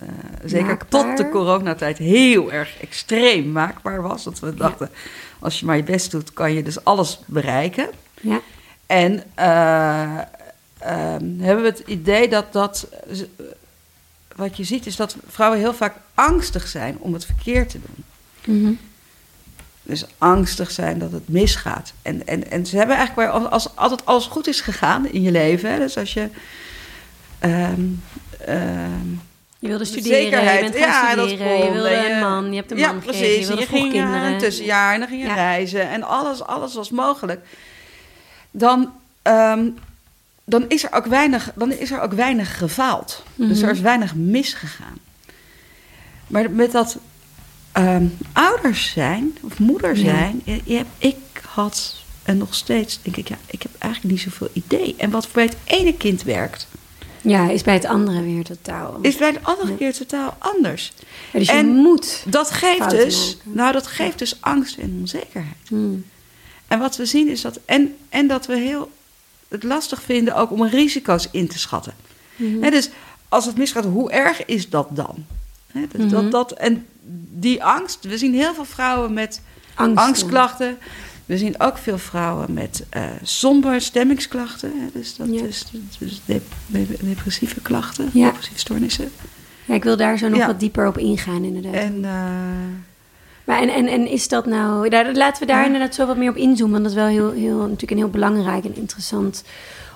[0.00, 0.08] eh,
[0.44, 0.88] zeker Maakbaar.
[0.88, 4.24] tot de coronatijd, heel erg extreem maakbaar was.
[4.24, 4.90] Dat we dachten,
[5.38, 7.88] als je maar je best doet, kan je dus alles bereiken.
[8.20, 8.40] Ja.
[8.86, 10.18] En eh,
[10.78, 12.88] ehm, hebben we het idee dat dat.
[14.36, 18.04] Wat je ziet is dat vrouwen heel vaak angstig zijn om het verkeerd te doen.
[18.56, 18.72] Mhm.
[19.82, 21.92] Dus angstig zijn dat het misgaat.
[22.02, 25.30] En, en, en ze hebben eigenlijk wel, als altijd alles goed is gegaan in je
[25.30, 25.72] leven.
[25.72, 26.28] Hè, dus als je.
[27.38, 27.80] ehm,
[28.38, 29.06] ehm,
[29.58, 30.64] Je wilde studeren, zekerheid.
[30.64, 32.98] je bent gaan ja, dat je wilde En een man, je hebt een ja, man
[33.00, 33.20] precies.
[33.20, 34.22] gekregen, je wilde je ging eh, kinderen.
[34.32, 35.34] een tussenjaar en dan ging je Ja.
[35.34, 35.88] reizen.
[35.90, 37.46] En alles, alles was mogelijk.
[38.50, 38.92] Dan,
[39.22, 39.68] ehm,
[40.44, 43.22] dan, is er ook weinig, dan is er ook weinig gefaald.
[43.34, 43.66] Dus Mhm.
[43.68, 44.98] er is weinig misgegaan.
[46.26, 46.96] Maar met dat
[47.72, 50.04] ehm, ouders zijn, of moeder Ja.
[50.04, 50.40] zijn...
[50.44, 51.16] Je, je hebt, ik
[51.48, 53.28] had, en nog steeds denk ik...
[53.28, 54.94] ja, ik heb eigenlijk niet zoveel idee.
[54.98, 56.66] En wat bij het ene kind werkt...
[57.26, 58.98] Ja, is bij het andere weer totaal.
[59.02, 59.76] is bij het andere Ja.
[59.76, 60.92] keer totaal anders.
[61.32, 62.22] Ja, dus je en- moet.
[62.26, 63.52] Dat geeft dus, maken.
[63.56, 65.54] nou, dat geeft dus angst en onzekerheid.
[65.68, 66.04] Hmm.
[66.68, 68.90] En wat we zien is dat, en, en dat we heel
[69.48, 71.94] het lastig vinden ook om risico's in te schatten.
[72.36, 72.90] Hè, dus
[73.28, 75.24] als het misgaat, hoe erg is dat dan?
[75.72, 76.08] Dus Mhm.
[76.08, 76.86] dat, dat, en
[77.32, 79.40] die angst, we zien heel veel vrouwen met
[79.74, 80.04] Angst.
[80.04, 80.78] angstklachten.
[81.26, 82.86] We zien ook veel vrouwen met
[83.22, 84.72] somber stemmingsklachten.
[84.80, 85.42] Hè, dus dat Ja.
[85.44, 85.64] is
[85.98, 88.24] dus dep- dep- depressieve klachten, Ja.
[88.26, 89.10] depressieve stoornissen.
[89.64, 90.46] Ja, ik wil daar zo nog Ja.
[90.46, 91.74] wat dieper op ingaan, inderdaad.
[91.74, 92.10] En eh,
[93.44, 94.88] Maar en, en, en is dat nou...
[94.88, 95.66] Daar, laten we daar Ja.
[95.66, 96.82] inderdaad zo wat meer op inzoomen.
[96.82, 99.44] Want dat is wel heel, heel, natuurlijk een heel belangrijk en interessant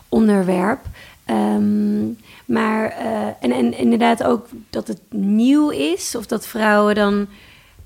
[0.09, 0.81] onderwerp.
[1.25, 2.07] Ehm,
[2.45, 6.15] maar eh, en, en inderdaad ook dat het nieuw is.
[6.15, 7.27] Of dat vrouwen dan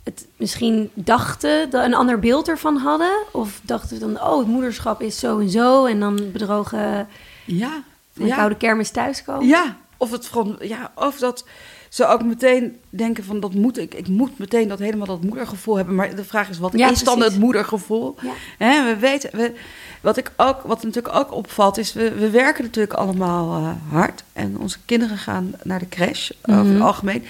[0.05, 3.13] het misschien dachten, dat een ander beeld ervan hadden.
[3.33, 5.85] Of dachten dan, oh, het moederschap is zo en zo.
[5.85, 7.09] En dan bedrogen
[7.45, 7.69] ja,
[8.13, 8.37] van de ja.
[8.37, 9.47] koude kermis thuiskomen.
[9.47, 11.45] Ja, of, het gewoon, ja, of dat
[11.89, 13.95] ze ook meteen denken van dat moet ik.
[13.95, 15.95] Ik moet meteen dat helemaal dat moedergevoel hebben.
[15.95, 17.33] Maar de vraag is, wat Ja, is dan precies.
[17.33, 18.15] het moedergevoel?
[18.23, 18.31] Ja.
[18.59, 19.53] Hè, we weten, we,
[20.01, 24.23] wat, ik ook, wat natuurlijk ook opvalt is, we, we werken natuurlijk allemaal eh, hard.
[24.33, 26.73] En onze kinderen gaan naar de crash, over Mhm.
[26.75, 27.25] het algemeen.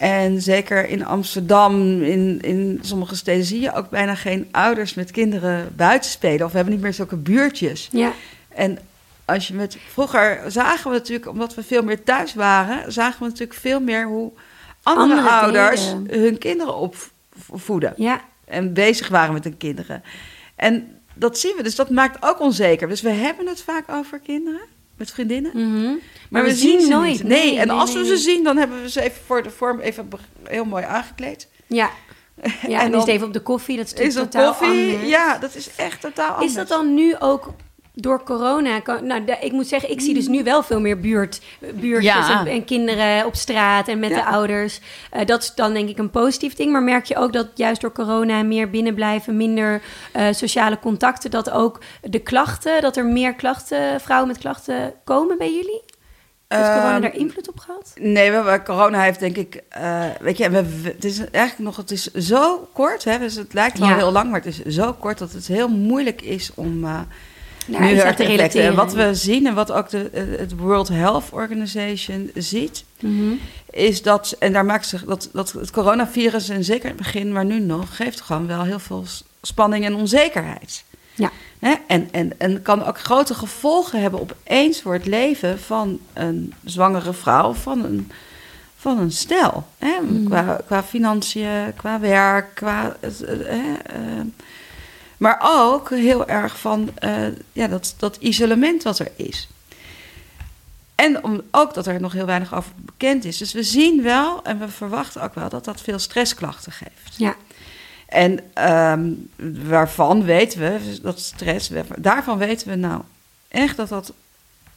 [0.00, 5.10] En zeker in Amsterdam, in, in sommige steden zie je ook bijna geen ouders met
[5.10, 6.44] kinderen buiten spelen.
[6.46, 7.88] Of we hebben niet meer zulke buurtjes.
[7.92, 8.12] Ja,
[8.48, 8.78] En
[9.24, 9.76] als je met.
[9.88, 14.06] Vroeger zagen we natuurlijk, omdat we veel meer thuis waren, zagen we natuurlijk veel meer
[14.06, 14.32] hoe
[14.82, 17.92] andere, Andere ouders hun kinderen opvoeden.
[17.96, 18.20] ja.
[18.44, 20.02] En bezig waren met hun kinderen.
[20.56, 22.88] En dat zien we, dus dat maakt ook onzeker.
[22.88, 24.60] Dus we hebben het vaak over kinderen
[25.00, 25.50] met vriendinnen.
[25.54, 25.94] Mhm.
[26.30, 27.10] Maar, we we, zien zien ze nooit.
[27.10, 27.22] niet.
[27.22, 29.50] Nee, Nee, en als nee, we ze zien, dan hebben we ze even voor de
[29.50, 30.08] vorm even
[30.42, 31.48] heel mooi aangekleed.
[31.66, 31.90] Ja,
[32.42, 33.76] ja en, En is het even op de koffie.
[33.76, 34.92] Dat is Is totaal koffie?
[34.94, 35.08] anders.
[35.10, 36.50] Ja, dat is echt totaal anders.
[36.50, 37.52] Is dat dan nu ook
[38.00, 38.80] door corona?
[39.02, 41.40] nou, ik moet zeggen, ik zie dus nu wel veel meer buurt,
[41.74, 42.40] buurtjes Ja.
[42.40, 44.16] en, en kinderen op straat en met Ja.
[44.16, 44.80] de ouders.
[45.10, 46.72] Eh, dat is dan denk ik een positief ding.
[46.72, 49.82] Maar merk je ook dat juist door corona meer binnenblijven, minder
[50.12, 55.38] eh, sociale contacten, dat ook de klachten, dat er meer klachten, vrouwen met klachten komen
[55.38, 55.82] bij jullie?
[56.48, 57.92] Heeft corona Ehm, daar invloed op gehad?
[58.00, 61.58] Nee, we, we- corona heeft denk ik, eh, weet je, we, we- het is eigenlijk
[61.58, 63.96] nog, het is zo kort, hè, dus het lijkt wel Ja.
[63.96, 66.84] heel lang, maar het is zo kort dat het heel moeilijk is om
[67.70, 68.30] nu is te te reflecteren.
[68.30, 68.74] En relateren.
[68.76, 73.32] wat we zien en wat ook de, eh, het World Health Organization ziet, Mhm.
[73.70, 77.32] is dat, en daar maakt zich dat, dat het coronavirus, en zeker in het begin,
[77.32, 79.04] maar nu nog, geeft gewoon wel heel veel
[79.42, 80.84] spanning en onzekerheid.
[81.14, 81.30] Ja.
[81.58, 81.74] Hè?
[81.86, 87.12] En, en, en kan ook grote gevolgen hebben opeens voor het leven van een zwangere
[87.12, 88.10] vrouw, van een,
[88.76, 89.66] van een stel.
[89.78, 90.00] Hè?
[90.02, 90.24] Mm.
[90.24, 92.96] Qua, qua financiën, qua werk, qua.
[93.00, 94.26] eh, eh,
[95.20, 99.48] maar ook heel erg van eh, ja, dat, dat isolement wat er is.
[100.94, 103.36] En om, ook dat er nog heel weinig over bekend is.
[103.36, 107.16] Dus we zien wel en we verwachten ook wel dat dat veel stressklachten geeft.
[107.16, 107.34] Ja.
[108.06, 109.10] En ehm,
[109.68, 113.02] waarvan weten we, dat stress, daarvan weten we nou
[113.48, 114.12] echt dat dat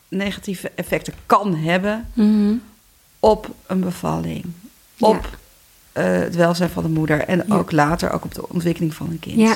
[0.07, 2.53] negatieve effecten kan hebben Mhm.
[3.19, 4.45] op een bevalling,
[4.95, 5.07] Ja.
[5.07, 5.37] op
[5.91, 7.55] eh, het welzijn van de moeder en Ja.
[7.55, 9.39] ook later ook op de ontwikkeling van een kind.
[9.39, 9.55] Ja.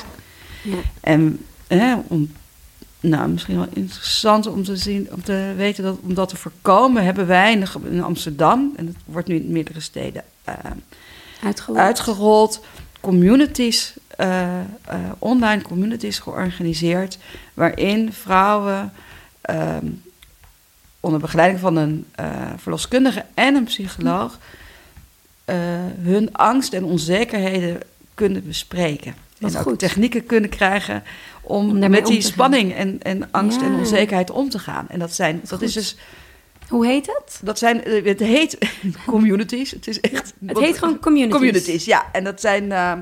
[0.68, 0.78] Ja.
[1.02, 2.32] En hè, om,
[3.00, 7.04] nou, misschien wel interessant om te zien, om te weten dat om dat te voorkomen,
[7.04, 10.54] hebben wij in, Amsterdam, en het wordt nu in meerdere steden eh,
[11.44, 11.80] Uitgerold.
[11.80, 12.66] uitgerold,
[13.00, 14.66] communities, eh, eh,
[15.20, 17.18] online communities georganiseerd,
[17.54, 18.94] waarin vrouwen
[19.42, 19.86] ehm,
[21.00, 22.06] onder begeleiding van een
[22.58, 24.40] verloskundige en een psycholoog
[26.02, 27.80] hun angst en onzekerheden
[28.14, 29.16] kunnen bespreken.
[29.40, 29.80] Wat en ook goed.
[29.80, 31.04] technieken kunnen krijgen
[31.42, 34.86] om, met die spanning en, en angst en onzekerheid om te gaan.
[34.90, 35.98] En dat zijn, dat is dus,
[36.70, 37.40] Hoe heet het?
[37.44, 38.58] dat zijn, eh, het heet
[39.08, 39.72] communities.
[39.72, 40.34] Het is echt.
[40.46, 41.36] Het heet gewoon communities.
[41.36, 42.06] Communities, ja.
[42.12, 42.72] En dat zijn.
[42.72, 42.94] eh,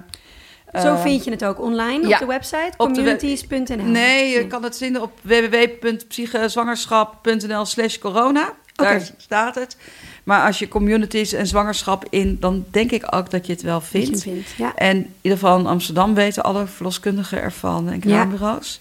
[0.82, 3.84] Zo eh, vind je het ook online ja, op de website communities.nl.
[3.84, 8.54] Nee, je kan het vinden op www.psychezwangerschap.nl slash corona.
[8.74, 9.78] Daar staat het.
[10.26, 13.82] Maar als je communities en zwangerschap in, dan denk ik ook dat je het wel
[13.82, 14.22] vindt.
[14.22, 14.50] vindt.
[14.58, 14.76] Ja.
[14.76, 18.80] En in ieder geval in Amsterdam weten alle verloskundigen ervan en kraambureaus.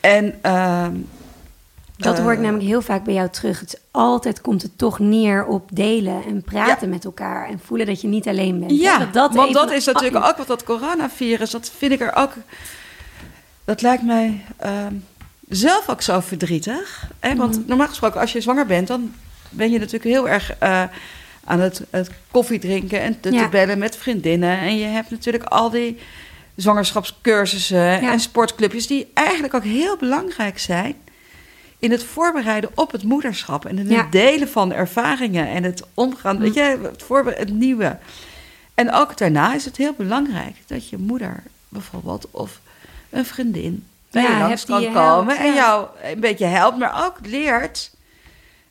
[0.00, 0.94] En ehm,
[1.96, 3.60] Dat eh, hoor ik namelijk heel vaak bij jou terug.
[3.60, 8.00] Het altijd komt het toch neer op delen en praten met elkaar en voelen dat
[8.00, 8.70] je niet alleen bent.
[8.80, 12.32] Ja, dat want dat is natuurlijk ook wat dat coronavirus, dat vind ik er ook,
[13.64, 14.94] dat lijkt mij ehm,
[15.48, 17.08] zelf ook zo verdrietig.
[17.20, 17.36] Hè?
[17.36, 17.68] Want Mhm.
[17.68, 19.14] normaal gesproken, als je zwanger bent, dan
[19.52, 20.82] ben je natuurlijk heel erg eh,
[21.44, 23.48] aan het, het koffie drinken en te, te Ja.
[23.48, 24.58] bellen met vriendinnen.
[24.58, 25.98] En je hebt natuurlijk al die
[26.56, 28.12] zwangerschapscursussen Ja.
[28.12, 30.94] en sportclubjes die eigenlijk ook heel belangrijk zijn
[31.78, 34.06] in het voorbereiden op het moederschap en het Ja.
[34.10, 37.98] delen van ervaringen en het omgaan, weet je, het, voorbe- het nieuwe.
[38.74, 42.60] En ook daarna is het heel belangrijk dat je moeder bijvoorbeeld of
[43.10, 47.04] een vriendin bij Ja, je langs kan komen helpt, en jou een beetje helpt, maar
[47.04, 47.90] ook leert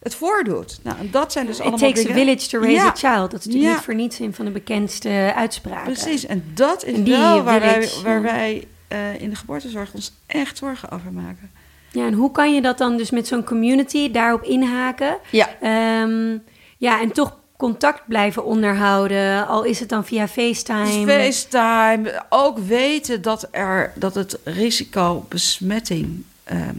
[0.04, 0.80] het voordoet.
[0.84, 2.12] Nou, en dat zijn dus It allemaal takes dingen.
[2.12, 2.88] a village to raise Ja.
[2.88, 3.32] a child.
[3.32, 3.74] Dat is natuurlijk Ja.
[3.74, 5.94] niet voor niets een van de bekendste uitspraken.
[5.94, 8.22] Precies, en dat is die wel waar wij, waar ja.
[8.22, 11.52] wij eh, in de geboortezorg ons echt zorgen over maken.
[11.92, 15.18] Ja, en hoe kan je dat dan dus met zo'n community daarop inhaken?
[15.30, 15.50] Ja.
[15.62, 16.38] Ehm,
[16.78, 21.06] ja, en toch contact blijven onderhouden, al is het dan via FaceTime.
[21.08, 26.76] FaceTime, ook weten dat, er, dat het risico besmetting ehm,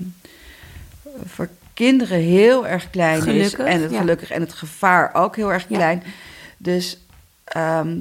[1.25, 1.49] voor
[1.87, 3.55] kinderen heel erg klein is.
[3.55, 3.99] En het ja.
[3.99, 5.77] gelukkig en het gevaar ook heel erg Ja.
[5.77, 6.03] klein.
[6.57, 6.99] Dus
[7.45, 7.97] ehm,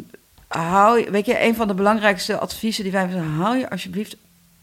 [0.48, 4.16] hou weet je, een van de belangrijkste adviezen die wij hebben, hou je alsjeblieft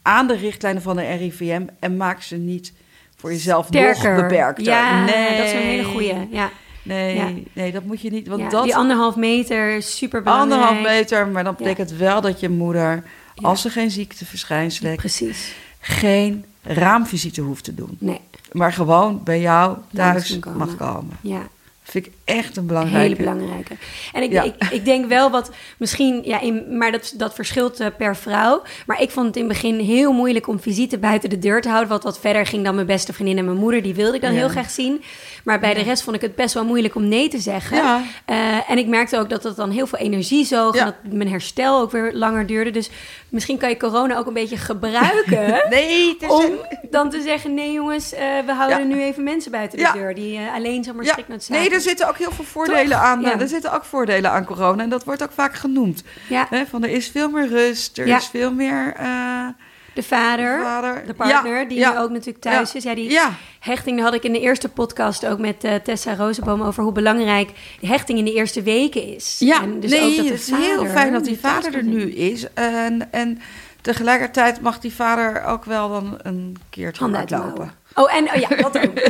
[0.02, 2.72] aan de richtlijnen van de RIVM en maak ze niet
[3.16, 4.12] voor jezelf Sterker.
[4.12, 4.64] nog beperkter.
[4.64, 6.14] Ja, nee, dat is een hele goeie.
[6.31, 6.50] Ja,
[6.83, 7.28] Nee, Ja.
[7.52, 8.28] nee, dat moet je niet.
[8.28, 10.61] Want ja, dat die anderhalf meter is super belangrijk.
[10.61, 11.64] anderhalf meter, maar dan Ja.
[11.64, 13.02] betekent wel dat je moeder,
[13.35, 13.48] Ja.
[13.48, 15.52] als ze geen ziekteverschijnselen heeft, Precies.
[15.81, 17.96] geen raamvisite hoeft te doen.
[17.98, 18.20] Nee,
[18.52, 20.58] Maar gewoon bij jou thuis komen.
[20.58, 21.16] mag komen.
[21.20, 21.42] ja.
[21.90, 23.03] Vind ik echt een belangrijke.
[23.03, 23.74] hele belangrijke.
[24.12, 24.42] En ik, Ja.
[24.42, 28.62] ik, ik denk wel wat misschien, ja, in, maar dat, dat verschilt eh, per vrouw.
[28.87, 31.68] Maar ik vond het in het begin heel moeilijk om visite buiten de deur te
[31.68, 31.88] houden.
[31.88, 33.83] Wat wat verder ging dan mijn beste vriendin en mijn moeder.
[33.83, 34.38] Die wilde ik dan Ja.
[34.38, 35.03] heel graag zien.
[35.44, 37.77] Maar bij de rest vond ik het best wel moeilijk om nee te zeggen.
[37.77, 38.03] Ja.
[38.24, 40.77] Eh, en ik merkte ook dat het dan heel veel energie zoog.
[40.77, 42.70] En dat mijn herstel ook weer langer duurde.
[42.70, 42.90] Dus
[43.29, 45.37] misschien kan je corona ook een beetje gebruiken.
[45.70, 46.44] Nee, is Om
[46.90, 50.14] dan te zeggen, nee jongens, eh, we houden nu even mensen buiten de deur.
[50.14, 51.70] Die eh, alleen zomaar Ja, strikt noodzakelijk.
[51.70, 53.01] nee, er zitten ook heel veel voordelen Toch?
[53.01, 53.21] aan.
[53.21, 53.41] Ja.
[53.41, 54.83] Er zitten ook voordelen aan corona.
[54.83, 56.03] En dat wordt ook vaak genoemd.
[56.29, 58.17] Ja, van er is veel meer rust, er Ja.
[58.17, 59.47] is veel meer eh,
[59.95, 61.07] de vader, vader.
[61.07, 62.83] de partner, die nu ook natuurlijk thuis is.
[62.83, 63.19] Ja, die
[63.61, 67.51] hechting, had ik in de eerste podcast ook met eh, Tessa Rozenboom over hoe belangrijk
[67.81, 69.37] de hechting in de eerste weken is.
[69.38, 69.62] ja.
[69.62, 72.11] En dus nee, ook dat de het is heel fijn dat die vader er nu
[72.12, 72.53] is.
[72.55, 73.41] En, en
[73.81, 77.73] tegelijkertijd mag die vader ook wel dan een keertje hardlopen.
[77.98, 78.92] Oh, en oh ja, dat ook.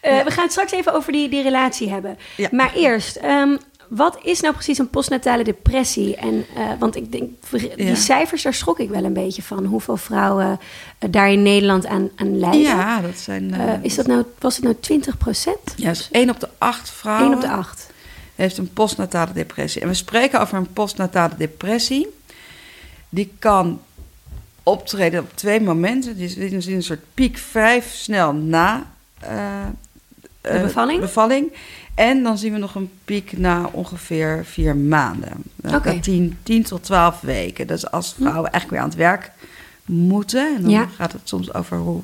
[0.00, 2.18] Eh, we gaan het straks even over die, die relatie hebben.
[2.36, 2.48] Ja.
[2.52, 3.56] Maar eerst, ehm,
[3.88, 6.16] wat is nou precies een postnatale depressie?
[6.16, 7.94] En, eh, want ik denk, die Ja.
[7.94, 9.64] cijfers, daar schrok ik wel een beetje van.
[9.64, 10.60] Hoeveel vrouwen
[10.98, 12.60] eh, daar in Nederland aan, aan lijden.
[12.60, 13.54] Ja, dat zijn...
[13.82, 15.74] Is dat nou, was het nou 20 procent?
[15.76, 17.26] Ja, dus één op de acht vrouwen...
[17.26, 17.90] 1 op de 8.
[18.34, 19.82] heeft een postnatale depressie.
[19.82, 22.06] En we spreken over een postnatale depressie.
[23.08, 23.80] Die kan
[24.62, 26.16] optreden op twee momenten.
[26.16, 28.86] Die is die is een soort piek vrij snel na
[29.18, 29.60] eh,
[30.40, 31.00] eh, bevalling?
[31.00, 31.52] bevalling.
[31.94, 35.32] En dan zien we nog een piek na ongeveer vier maanden.
[35.56, 35.92] Nou, Oké.
[35.94, 37.66] na tien, tien tot twaalf weken.
[37.66, 39.30] Dus als vrouwen eigenlijk weer aan het werk
[39.84, 40.54] moeten.
[40.56, 40.86] En dan Ja.
[40.96, 42.00] gaat het soms over hoe...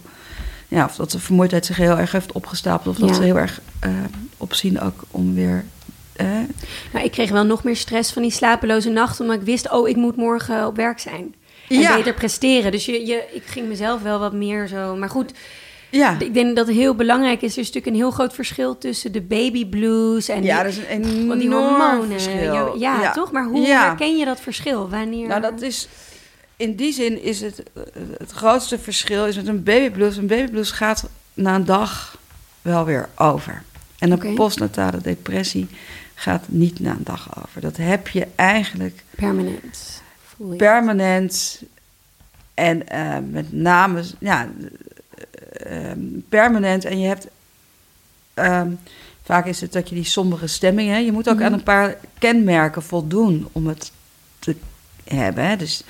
[0.68, 2.94] Ja, of dat de vermoeidheid zich heel erg heeft opgestapeld.
[2.94, 3.14] Of dat Ja.
[3.14, 3.90] ze heel erg eh,
[4.36, 5.64] opzien ook om weer...
[6.12, 6.26] eh,
[6.92, 9.88] Nou, ik kreeg wel nog meer stress van die slapeloze nachten, omdat ik wist, oh,
[9.88, 11.34] ik moet morgen op werk zijn.
[11.68, 11.96] En Ja.
[11.96, 12.72] beter presteren.
[12.72, 14.96] Dus je, je, ik ging mezelf wel wat meer zo.
[14.96, 15.32] Maar goed,
[15.90, 16.18] ja.
[16.18, 17.52] ik denk dat het heel belangrijk is.
[17.52, 20.72] Er is natuurlijk een heel groot verschil tussen de baby blues en Ja, die, dat
[20.72, 22.20] is een enorm die hormonen.
[22.20, 22.76] verschil.
[22.78, 23.32] Ja, toch?
[23.32, 24.88] Maar hoe herken je dat verschil?
[24.88, 25.28] Wanneer?
[25.28, 25.88] Nou, dat is...
[26.56, 27.62] In die zin is het...
[27.74, 27.82] eh,
[28.18, 30.16] Het grootste verschil is met een babyblues.
[30.16, 32.18] Een babyblues gaat na een dag
[32.62, 33.62] wel weer over.
[33.98, 35.66] En een postnatale depressie
[36.14, 37.60] gaat niet na een dag over.
[37.60, 40.02] Dat heb je eigenlijk Permanent.
[40.56, 41.62] Permanent.
[42.54, 44.02] En eh, met name...
[44.18, 44.48] Ja,
[45.52, 45.98] eh, eh,
[46.28, 46.84] permanent.
[46.84, 47.26] En je hebt...
[48.34, 48.70] ehm,
[49.24, 50.90] vaak is het dat je die sombere stemming...
[50.90, 51.44] Hè, je moet ook Mhm.
[51.44, 53.92] aan een paar kenmerken voldoen om het
[54.38, 54.56] te
[55.04, 55.44] hebben.
[55.44, 55.56] Hè.
[55.56, 55.82] Dus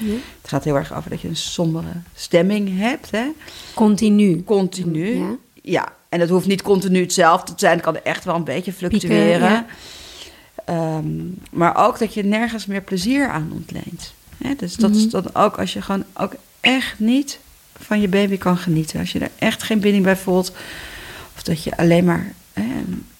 [0.42, 3.10] het gaat heel erg over dat je een sombere stemming hebt.
[3.10, 3.26] Hè.
[3.74, 4.44] Continu.
[4.44, 5.16] Continu.
[5.18, 5.36] Ja.
[5.62, 7.72] Ja, en het hoeft niet continu hetzelfde te zijn.
[7.72, 9.38] Het kan echt wel een beetje fluctueren.
[9.38, 9.66] Pieken, ja.
[10.64, 11.06] Ehm,
[11.50, 14.12] maar ook dat je nergens meer plezier aan ontleent.
[14.38, 14.98] Hè, dus dat Mhm.
[14.98, 17.38] is dan ook als je gewoon ook echt niet
[17.78, 19.00] van je baby kan genieten.
[19.00, 20.52] Als je er echt geen binding bij voelt.
[21.36, 22.32] Of dat je alleen maar...
[22.52, 22.64] Hè,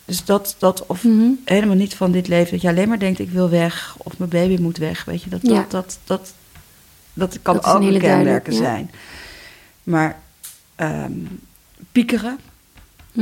[0.04, 1.28] dus dat, dat of Mhm.
[1.44, 2.50] helemaal niet van dit leven.
[2.52, 3.94] Dat je alleen maar denkt, ik wil weg.
[3.98, 5.04] Of mijn baby moet weg.
[5.04, 5.54] Weet je, dat, Ja.
[5.68, 6.32] dat, dat, dat,
[7.14, 8.58] dat kan Dat een ook hele kenmerken ja.
[8.58, 8.90] zijn.
[9.82, 10.18] Maar
[10.74, 11.12] ehm,
[11.92, 12.38] piekeren,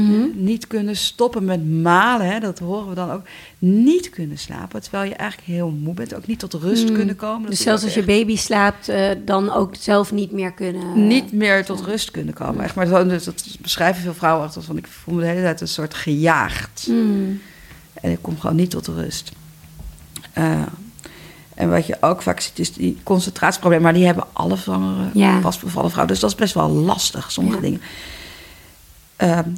[0.03, 0.25] Mhm.
[0.35, 3.23] niet kunnen stoppen met malen, hè, dat horen we dan ook.
[3.59, 6.15] Niet kunnen slapen, terwijl je eigenlijk heel moe bent.
[6.15, 6.95] Ook niet tot rust Mm.
[6.95, 7.51] kunnen komen.
[7.51, 11.07] Dus zelfs als je baby slaapt, eh, dan ook zelf niet meer kunnen.
[11.07, 12.65] Niet meer tot rust kunnen komen.
[12.65, 14.77] Echt, maar dat beschrijven veel vrouwen altijd van...
[14.77, 16.87] ik voel me de hele tijd een soort gejaagd.
[16.91, 17.41] Mm.
[17.95, 19.33] En ik kom gewoon niet tot rust.
[20.33, 20.63] Eh,
[21.55, 23.85] en wat je ook vaak ziet, is die concentratieproblemen.
[23.85, 25.41] Maar die hebben alle zwangere, Ja.
[25.41, 26.13] vastbevallen vrouwen.
[26.13, 27.63] Dus dat is best wel lastig, sommige Ja.
[27.63, 27.81] dingen.
[29.17, 29.49] Ehm,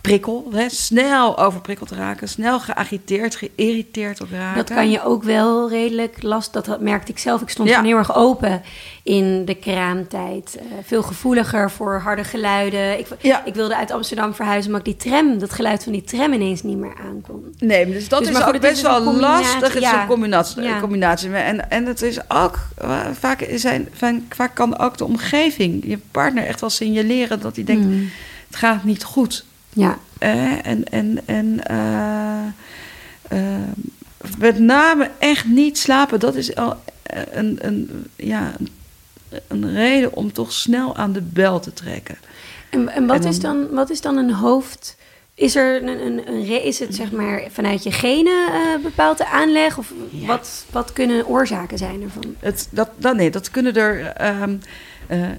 [0.00, 0.68] prikkel, hè?
[0.68, 2.28] snel overprikkeld raken.
[2.28, 4.56] Snel geagiteerd, geïrriteerd ook raken.
[4.56, 6.52] Dat kan je ook wel redelijk last.
[6.52, 7.40] Dat merkte ik zelf.
[7.42, 7.82] Ik stond Ja.
[7.82, 8.62] heel erg open
[9.02, 10.56] in de kraamtijd.
[10.58, 12.98] Eh, veel gevoeliger voor harde geluiden.
[12.98, 13.44] Ik, Ja.
[13.44, 16.62] ik wilde uit Amsterdam verhuizen, maar ook die tram, dat geluid van die tram ineens
[16.62, 17.54] niet meer aankon.
[17.58, 19.72] Nee, dus dat Dus is ook best wel lastig.
[19.74, 20.62] Het is een combinatie.
[20.62, 20.80] Ja.
[20.80, 21.30] combinatie.
[21.32, 25.98] En, en het is ook, eh, vaak, zijn, van, vaak kan ook de omgeving, je
[26.10, 28.08] partner echt wel signaleren dat hij denkt, Mm.
[28.46, 29.44] het gaat niet goed.
[29.76, 32.46] Ja, Eh, en en, en eh,
[33.28, 33.68] eh,
[34.38, 38.52] met name echt niet slapen, dat is al eh, een, een, ja,
[39.48, 42.18] een, reden om toch snel aan de bel te trekken.
[42.70, 44.96] en, en wat, En is dan, wat is dan een hoofd...
[45.34, 48.50] Is, er een, een, een is het zeg maar vanuit je genen
[48.82, 49.78] bepaalde aanleg?
[49.78, 50.26] Of Ja.
[50.26, 52.34] wat, wat kunnen oorzaken zijn ervan?
[52.38, 54.56] Het, dat, dat, nee, dat kunnen er ehm,
[55.08, 55.30] eh, eh,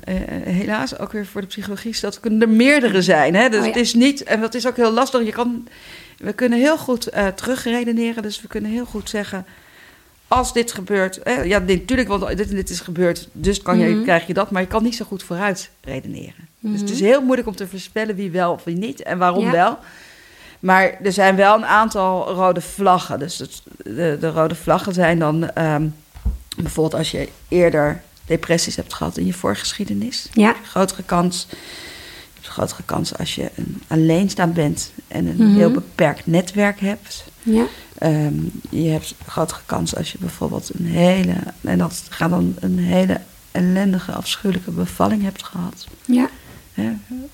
[0.43, 3.35] helaas ook weer voor de psychologie, dat kunnen er meerdere zijn.
[3.35, 3.49] Hè?
[3.49, 3.71] Dus Oh ja.
[3.71, 5.23] het is niet, en dat is ook heel lastig.
[5.25, 5.67] Je kan,
[6.17, 9.45] we kunnen heel goed eh terugredeneren, dus we kunnen heel goed zeggen.
[10.27, 13.77] Als dit gebeurt, eh, ja, dit, natuurlijk, want dit en dit is gebeurd, dus kan
[13.79, 14.03] je, Mhm.
[14.03, 16.47] krijg je dat, maar je kan niet zo goed vooruit redeneren.
[16.59, 17.05] Dus het is Mhm.
[17.09, 19.51] heel moeilijk om te voorspellen wie wel of wie niet en waarom Ja.
[19.51, 19.77] wel.
[20.59, 23.19] Maar er zijn wel een aantal rode vlaggen.
[23.19, 25.87] Dus het- de, de rode vlaggen zijn dan ehm,
[26.57, 30.27] bijvoorbeeld als je eerder depressies hebt gehad in je voorgeschiedenis.
[30.33, 31.47] Ja, Grotere kans.
[31.49, 31.55] Je
[32.33, 35.55] hebt grotere kans als je een alleenstaand bent en een Mhm.
[35.57, 37.23] heel beperkt netwerk hebt.
[37.43, 37.65] ja.
[37.97, 38.33] Ehm,
[38.69, 43.21] je hebt grotere kans als je bijvoorbeeld een hele, en dat gaat dan een hele
[43.51, 45.87] ellendige, afschuwelijke bevalling hebt gehad.
[46.05, 46.29] ja.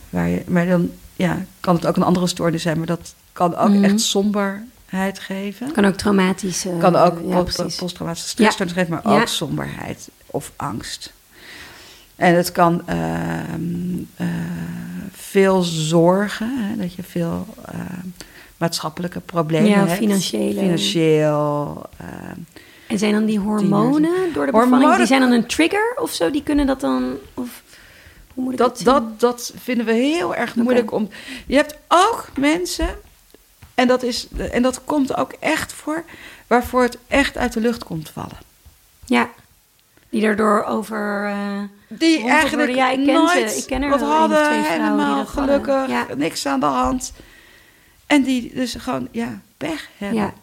[0.10, 3.56] Waar je, maar dan ja, kan het ook een andere stoornis zijn, maar dat kan
[3.56, 3.84] ook Mhm.
[3.84, 5.72] echt somberheid geven.
[5.72, 6.66] Kan ook traumatisch...
[6.66, 7.76] eh, kan ook ja, precies.
[7.76, 9.22] posttraumatische stressstoornis geven, maar Ja.
[9.22, 11.14] ook somberheid of angst.
[12.16, 14.28] En het kan ehm, eh,
[15.12, 18.08] veel zorgen, hè, dat je veel ehm,
[18.58, 19.92] maatschappelijke problemen Ja, hebt.
[19.92, 20.60] financiële.
[20.60, 21.84] Financieel.
[21.98, 22.40] ehm,
[22.88, 26.12] En zijn dan die hormonen door de bevalling, Hormonen- die zijn dan een trigger of
[26.14, 26.32] zo?
[26.32, 27.18] Die kunnen dat dan...
[27.34, 27.62] Of,
[28.34, 31.10] Hoe moet ik Dat, dat, dat vinden we heel erg moeilijk om.
[31.48, 32.88] Je hebt ook mensen,
[33.76, 36.04] en dat, is, en dat komt ook echt voor,
[36.48, 38.38] waarvoor het echt uit de lucht komt vallen.
[39.06, 39.30] Ja.
[40.14, 41.26] Die daardoor over...
[41.26, 41.60] eh,
[41.90, 42.76] Die eigenlijk.
[42.76, 43.12] Ja, ik ken ze.
[43.36, 45.28] nooit Ik ken er wat hadden, twee helemaal hadden.
[45.28, 46.06] gelukkig, Ja.
[46.18, 47.14] niks aan de hand.
[48.08, 50.20] En die dus gewoon, ja, pech hebben.
[50.20, 50.34] ja.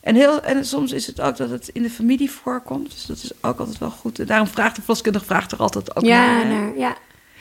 [0.00, 2.90] En, heel, en soms is het ook dat het in de familie voorkomt.
[2.92, 4.18] Dus dat is ook altijd wel goed.
[4.18, 6.76] En daarom vraagt de verloskundige vraagt er altijd ook ja, naar.
[6.78, 6.96] ja.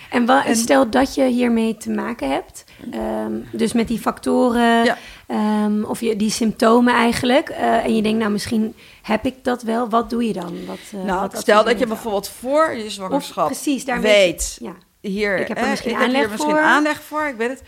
[0.10, 4.84] En, wa- En- stel dat je hiermee te maken hebt, ehm, dus met die factoren,
[4.84, 4.98] Ja.
[5.32, 9.62] Ehm, of je, die symptomen eigenlijk, eh, en je denkt, nou misschien heb ik dat
[9.64, 10.66] wel, wat doe je dan?
[10.66, 14.58] Wat, eh, Nou, wat stel dat je bijvoorbeeld voor je Of zwangerschap precies, daar weet...
[14.62, 14.74] Ja.
[15.00, 16.62] hier, Ik heb er misschien ik heb hier aanleg misschien voor.
[16.62, 17.62] aanleg voor, ik weet het.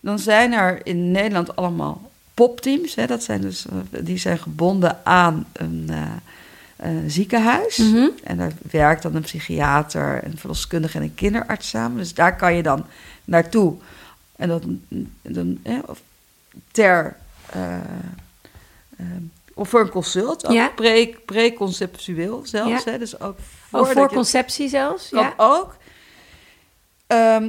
[0.00, 2.94] Dan zijn er in Nederland allemaal popteams.
[2.94, 5.90] Hè, dat zijn dus, eh, die zijn gebonden aan een
[7.06, 7.76] ziekenhuis.
[7.76, 8.08] Mhm.
[8.24, 11.98] En daar werkt dan een psychiater, een verloskundige en een kinderarts samen.
[11.98, 12.84] Dus daar kan je dan
[13.24, 13.74] naartoe.
[14.36, 14.80] En dan,
[15.22, 16.00] dan hè, of
[16.70, 17.16] ter...
[17.50, 17.74] eh,
[18.96, 19.06] eh,
[19.54, 20.68] of voor een consult, ook Ja.
[20.68, 22.84] pre- preconceptueel zelfs.
[22.84, 22.90] Ja.
[22.92, 23.38] Hè, dus ook
[23.70, 25.08] voordat voor je- conceptie zelfs?
[25.10, 25.34] Ja.
[25.36, 25.76] ook.
[27.06, 27.48] Ehm,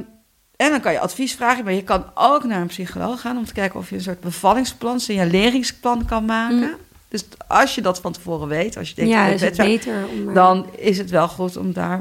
[0.56, 3.44] en dan kan je advies vragen, maar je kan ook naar een psycholoog gaan om
[3.44, 6.56] te kijken of je een soort bevallingsplan, signaleringsplan kan maken.
[6.58, 6.74] Mm.
[7.08, 10.06] Dus als je dat van tevoren weet, als je denkt, ja, ik is het beter
[10.12, 10.28] om...
[10.28, 12.00] eh, dan is het wel goed om daar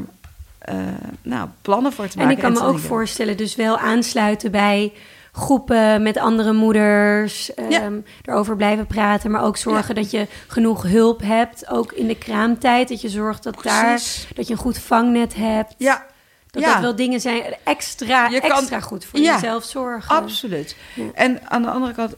[0.60, 0.76] eh,
[1.22, 2.36] nou, plannen voor te En maken.
[2.36, 4.92] ik kan me ook voorstellen, dus wel aansluiten bij
[5.32, 7.90] groepen met andere moeders, ehm, Ja.
[8.26, 12.90] erover blijven praten, maar ook zorgen dat je genoeg hulp hebt, ook in de kraamtijd,
[12.90, 14.02] dat je zorgt dat daar,
[14.36, 15.74] dat je een goed vangnet hebt.
[15.78, 16.06] Ja,
[16.52, 16.74] Dat ja.
[16.74, 20.16] dat wel dingen zijn extra, Je kan- extra goed voor Ja, jezelf zorgen.
[20.16, 20.76] absoluut.
[20.96, 21.04] Ja.
[21.14, 22.14] En aan de andere kant,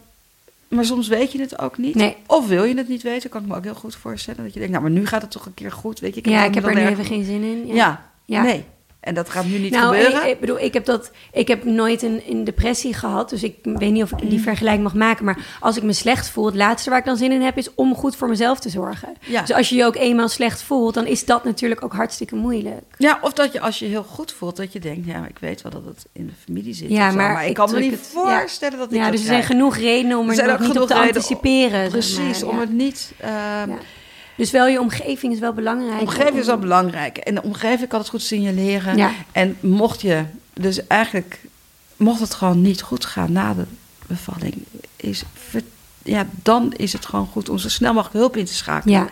[0.68, 1.96] maar soms weet je het ook niet.
[1.96, 2.18] Nee.
[2.28, 4.44] Of wil je het niet weten, kan ik me ook heel goed voorstellen.
[4.44, 6.00] Dat je denkt, nou, maar nu gaat het toch een keer goed.
[6.00, 7.68] Weet je, ja, het ik heb er nu even geen zin in.
[7.76, 8.02] Ja.
[8.26, 8.42] Ja.
[8.42, 8.66] nee.
[9.04, 10.24] En dat gaat nu niet nou, gebeuren.
[10.24, 13.56] Ik, ik bedoel, ik heb, dat, ik heb nooit een, een depressie gehad, dus ik
[13.64, 14.30] weet niet of ik Mm.
[14.30, 15.26] die vergelijking mag maken.
[15.26, 17.76] Maar als ik me slecht voel, het laatste waar ik dan zin in heb, is
[17.76, 19.14] om goed voor mezelf te zorgen.
[19.26, 19.42] Ja.
[19.42, 22.84] Dus als je je ook eenmaal slecht voelt, dan is dat natuurlijk ook hartstikke moeilijk.
[22.98, 25.62] Ja, of dat je als je heel goed voelt, dat je denkt, ja, ik weet
[25.62, 26.90] wel dat het in de familie zit.
[26.90, 28.40] Ja, maar maar ik kan me niet het- ja.
[28.40, 30.80] voorstellen dat ik Ja, dat dus er zijn genoeg redenen om Er er, nog niet
[30.80, 31.90] op te anticiperen.
[31.90, 33.12] Precies, maar, om het niet.
[33.20, 33.70] ehm.
[34.36, 36.02] Dus wel je omgeving is wel belangrijk.
[36.02, 37.18] Omgeving is wel belangrijk.
[37.18, 38.98] En de omgeving kan het goed signaleren.
[38.98, 39.12] Ja.
[39.32, 40.24] En mocht je,
[40.54, 41.40] dus eigenlijk,
[41.98, 43.66] mocht het gewoon niet goed gaan na de
[44.08, 44.64] bevalling,
[44.96, 45.24] is,
[46.04, 48.96] ja, dan is het gewoon goed om zo snel mogelijk hulp in te schakelen.
[48.96, 49.10] Ja,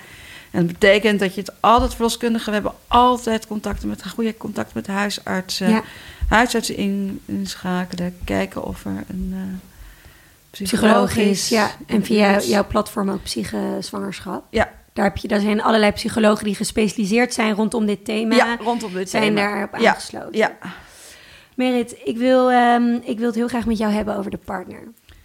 [0.51, 4.73] En dat betekent dat je het altijd verloskundigen, we hebben altijd contacten met, goede contact
[4.73, 5.69] met huisartsen.
[5.69, 5.83] ja.
[6.27, 9.69] Huisartsen in, inschakelen, kijken of er een eh
[10.51, 11.49] psychologisch.
[11.49, 14.43] Ja, en via jouw platform ook psychezwangerschap.
[14.49, 18.35] Ja, Daar, heb je, daar zijn allerlei psychologen die gespecialiseerd zijn rondom dit thema.
[18.35, 19.35] ja, rondom dit zijn thema.
[19.41, 20.37] daarop aangesloten.
[20.37, 20.57] Ja,
[21.55, 24.83] Merit, ik wil, ehm, ik wil het heel graag met jou hebben over de partner.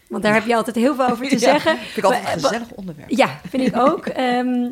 [0.08, 1.76] Want daar heb je altijd heel veel over te Ja, zeggen.
[1.78, 3.10] Vind ik altijd een eh, gezellig onderwerp.
[3.10, 4.06] Ja, vind ik ook.
[4.26, 4.68] Ehm,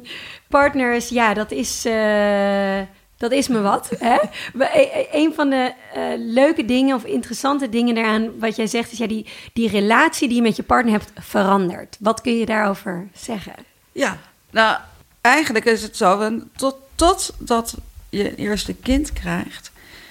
[0.49, 2.79] partners, ja, dat is, eh,
[3.17, 3.91] dat is me wat.
[3.99, 4.17] Hè?
[4.53, 8.67] We- e- e- Een van de eh, leuke dingen of interessante dingen daaraan, wat jij
[8.67, 11.97] zegt, is ja, die, die relatie die je met je partner hebt verandert.
[12.01, 13.53] Wat kun je daarover zeggen?
[13.93, 14.19] Ja,
[14.55, 14.77] nou,
[15.21, 17.75] eigenlijk is het zo, tot, totdat
[18.09, 19.71] je een eerste kind krijgt,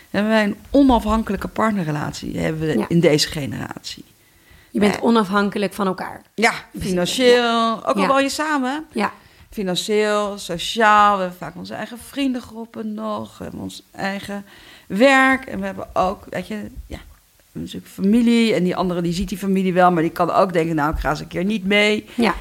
[0.09, 2.85] hebben wij een onafhankelijke partnerrelatie hebben we Ja.
[2.87, 4.03] in deze generatie.
[4.71, 5.03] Je bent Eh.
[5.03, 6.21] onafhankelijk van elkaar.
[6.33, 8.07] Ja, financieel, ook al Ja.
[8.07, 8.85] woon je samen.
[8.91, 9.11] Ja,
[9.49, 14.45] Financieel, sociaal, we hebben vaak onze eigen vriendengroepen nog, we hebben ons eigen
[14.87, 15.45] werk.
[15.45, 16.97] En we hebben ook, weet je, ja,
[17.51, 18.53] natuurlijk familie.
[18.53, 20.99] En die andere, die ziet die familie wel, maar die kan ook denken, nou, ik
[20.99, 22.09] ga eens een keer niet mee.
[22.15, 22.35] ja,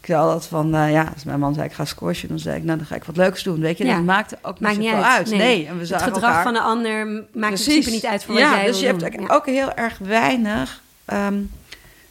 [0.00, 2.56] Ik zei altijd van, eh, ja, als mijn man zei ik ga squashen, dan zei
[2.56, 3.60] ik, nou dan ga ik wat leuks doen.
[3.60, 3.94] Weet je, Ja.
[3.94, 5.16] dat maakte ook maakt niet zoveel uit.
[5.30, 5.38] uit.
[5.38, 5.66] Nee.
[5.66, 6.42] en we het gedrag elkaar.
[6.42, 9.30] van de ander maakt in principe niet uit voor wat ja, jij dus je hebt
[9.30, 11.38] ook heel erg weinig ehm,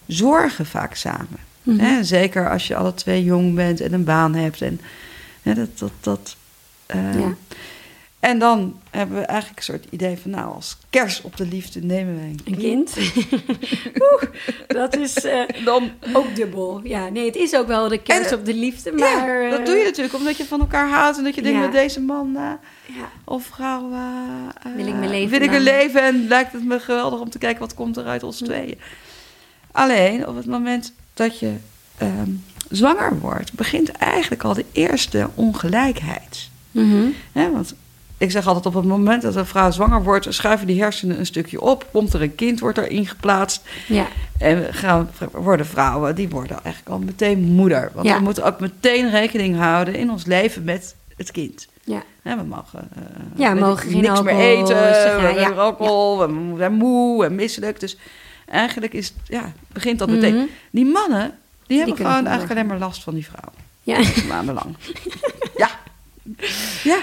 [0.08, 1.38] zorgen vaak samen.
[1.64, 1.80] Mhm.
[1.80, 4.62] Hè, Zeker als je alle twee jong bent en een baan hebt.
[4.62, 4.82] En,
[5.42, 6.36] hè, dat, dat, dat,
[6.86, 7.34] eh, Ja.
[8.20, 11.82] En dan hebben we eigenlijk een soort idee van, nou, als kers op de liefde
[11.82, 12.97] nemen wij Een kind.
[14.11, 14.24] Oeh,
[14.67, 16.82] dat is eh, Dan, ook dubbel.
[16.84, 19.41] Ja, nee, het is ook wel de kers En, op de liefde, maar...
[19.43, 21.57] ja, dat eh, doe je natuurlijk omdat je van elkaar houdt en dat je denkt
[21.57, 21.63] Ja.
[21.63, 22.41] met deze man eh,
[22.86, 26.51] Ja, of vrouw eh, Wil ik eh, mijn leven wil ik een leven en lijkt
[26.51, 28.80] het me geweldig om te kijken wat komt er uit ons tweeën.
[29.72, 31.55] Alleen op het moment dat je
[31.97, 32.30] ehm,
[32.70, 36.49] zwanger wordt, begint eigenlijk al de eerste ongelijkheid.
[36.72, 37.07] Mhm.
[37.34, 37.76] Want
[38.20, 41.26] ik zeg altijd op het moment dat een vrouw zwanger wordt, schuiven die hersenen een
[41.26, 43.61] stukje op, komt er een kind, wordt erin geplaatst.
[43.88, 44.07] ja.
[44.38, 47.91] En gaan, worden vrouwen, die worden eigenlijk al meteen moeder.
[47.93, 48.15] Want Ja.
[48.17, 51.67] we moeten ook meteen rekening houden in ons leven met het kind.
[51.84, 52.03] Ja.
[52.22, 53.01] We mogen, eh,
[53.36, 55.49] Ja, we mogen niks alcohol, meer eten, we hebben ja.
[55.49, 57.80] alcohol, we zijn moe en misselijk.
[57.80, 57.97] Dus
[58.45, 60.36] eigenlijk is, ja, begint dat meteen.
[60.36, 60.45] Mhm.
[60.72, 61.32] Die mannen,
[61.67, 63.51] die hebben gewoon eigenlijk alleen maar last van die vrouw.
[63.84, 63.99] Ja.
[64.28, 64.76] Maandenlang.
[65.63, 65.70] ja.
[66.84, 66.99] Ja,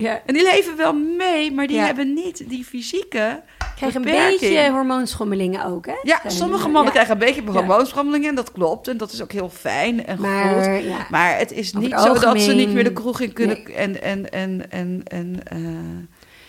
[0.00, 0.22] ja.
[0.26, 1.84] en die leven wel mee, maar die Ja.
[1.84, 3.42] hebben niet die fysieke
[3.80, 5.94] Krijg een beetje hormoonschommelingen ook, hè?
[6.02, 7.04] Ja, Zijn sommige er, mannen ja.
[7.04, 8.88] krijgen een beetje hormoonschommelingen en dat klopt.
[8.88, 10.26] En dat is ook heel fijn en goed.
[10.26, 11.06] Maar, ja.
[11.10, 13.62] Maar het is niet het zo dat ze niet meer de kroeg in kunnen.
[13.64, 13.74] Nee.
[13.74, 15.58] En, en, en, en, en eh,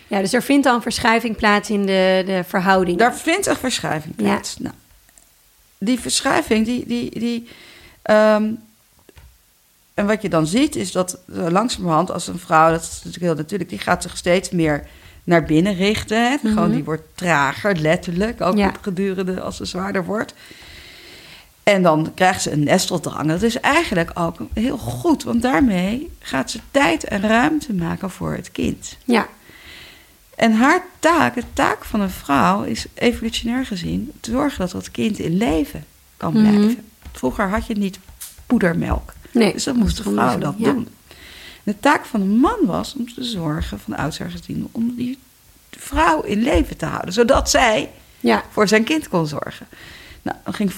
[0.06, 2.98] ja, dus er vindt een verschuiving plaats in de, de verhouding.
[2.98, 4.58] daar vindt een verschuiving plaats.
[4.58, 4.74] Nou,
[5.78, 6.86] die verschuiving, die.
[6.86, 7.48] die, die
[8.02, 8.50] ehm,
[10.02, 13.22] en wat je dan ziet, is dat eh, langzamerhand als een vrouw, dat is natuurlijk
[13.24, 14.86] heel natuurlijk, die gaat zich steeds meer
[15.24, 16.30] naar binnen richten.
[16.30, 16.36] Hè?
[16.38, 16.70] Gewoon, Mhm.
[16.72, 18.72] die wordt trager, letterlijk, ook Ja.
[18.80, 20.34] gedurende als ze zwaarder wordt.
[21.62, 23.28] En dan krijgt ze een nesteldrang.
[23.28, 28.32] Dat is eigenlijk ook heel goed, want daarmee gaat ze tijd en ruimte maken voor
[28.34, 28.96] het kind.
[29.04, 29.28] Ja,
[30.34, 34.90] En haar taak, de taak van een vrouw, is evolutionair gezien te zorgen dat dat
[34.90, 35.84] kind in leven
[36.16, 36.42] kan Mhm.
[36.42, 36.84] blijven.
[37.12, 37.98] Vroeger had je niet
[38.46, 39.12] poedermelk.
[39.32, 39.52] Nee.
[39.52, 40.72] Dus dan moest de vrouw dat Ja.
[40.72, 40.88] doen.
[41.62, 45.18] De taak van een man was om te zorgen, van oudsher gezien, om die
[45.70, 47.12] vrouw in leven te houden.
[47.12, 49.66] Zodat zij Ja, voor zijn kind kon zorgen.
[50.22, 50.72] Nou, dan ging,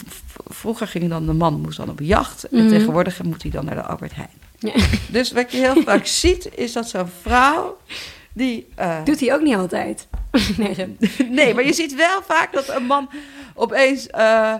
[0.46, 2.44] vroeger ging dan de man moest dan op jacht.
[2.48, 2.68] En Mhm.
[2.68, 4.30] tegenwoordig moet hij dan naar de Albert Heijn.
[4.58, 4.72] ja.
[5.18, 7.76] Dus wat je heel vaak ziet, is dat zo'n vrouw...
[8.32, 10.06] die eh, doet hij ook niet altijd.
[10.56, 10.96] nee,
[11.30, 13.08] Nee, maar je ziet wel vaak dat een man
[13.54, 14.54] opeens eh,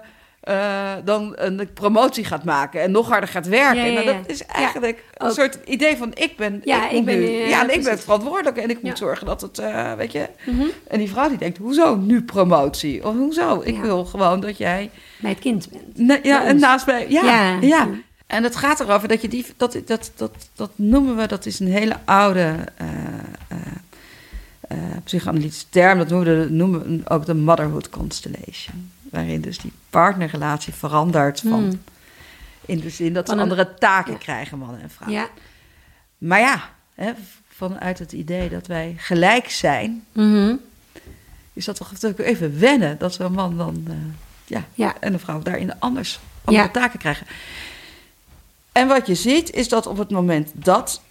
[0.45, 3.93] eh, dan een promotie gaat maken en nog harder gaat werken.
[3.93, 5.33] Ja, ja, Nou, dat is eigenlijk een ook.
[5.33, 8.57] soort idee van ik ben, Ja, ik, ben, nu, eh, ja, en ik ben verantwoordelijk
[8.57, 10.29] en ik moet zorgen dat het, eh, weet je.
[10.47, 10.67] Mhm.
[10.89, 13.07] En die vrouw die denkt, hoezo nu promotie?
[13.07, 13.61] Of hoezo?
[13.65, 16.25] Ik wil gewoon dat jij, Bij het kind bent.
[16.25, 17.89] ja, en naast mij, ja, ja.
[18.27, 21.61] En het gaat erover dat je die, dat, dat, dat, dat noemen we, dat is
[21.61, 22.55] een hele oude
[24.69, 28.93] eh, psychoanalytische term, dat noemen we, noemen we ook de motherhood constellation.
[29.15, 31.83] Waarin dus die partnerrelatie verandert van, Hmm.
[32.67, 34.19] in de zin dat ze een- andere taken ja.
[34.19, 35.21] krijgen, mannen en vrouwen.
[35.21, 35.29] Ja.
[36.19, 37.13] Maar ja, hè,
[37.49, 40.55] vanuit het idee dat wij gelijk zijn, Mhm.
[41.53, 43.95] is dat toch natuurlijk even wennen dat zo'n man dan, eh,
[44.45, 44.95] ja, Ja.
[45.01, 47.27] en een vrouw daarin anders andere taken krijgen.
[48.73, 51.03] En wat je ziet is dat op het moment dat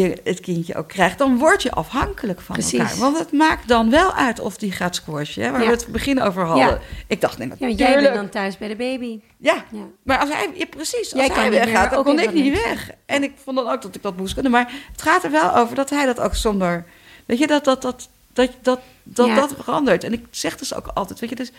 [0.00, 2.78] je het kindje ook krijgt, dan word je afhankelijk van Precies.
[2.78, 2.96] elkaar.
[2.96, 5.66] Want het maakt dan wel uit of die gaat squashen, hè, waar Ja.
[5.66, 6.66] we het begin over hadden.
[6.66, 6.78] Ja.
[7.06, 9.20] Ik dacht, nee, Ja, jij bent dan thuis bij de baby.
[9.36, 9.80] Ja, Ja.
[10.02, 12.90] maar als hij, ja, precies, als Jij hij meer, weggaat, dan kon ik niet weg.
[13.06, 14.52] En ik vond dan ook dat ik dat moest kunnen.
[14.52, 16.84] Maar het gaat er wel over dat hij dat ook zonder...
[17.26, 19.34] Weet je, dat dat, dat, dat, dat, dat, Ja.
[19.34, 20.04] dat verandert.
[20.04, 21.52] En ik zeg dus ook altijd, weet je, dus...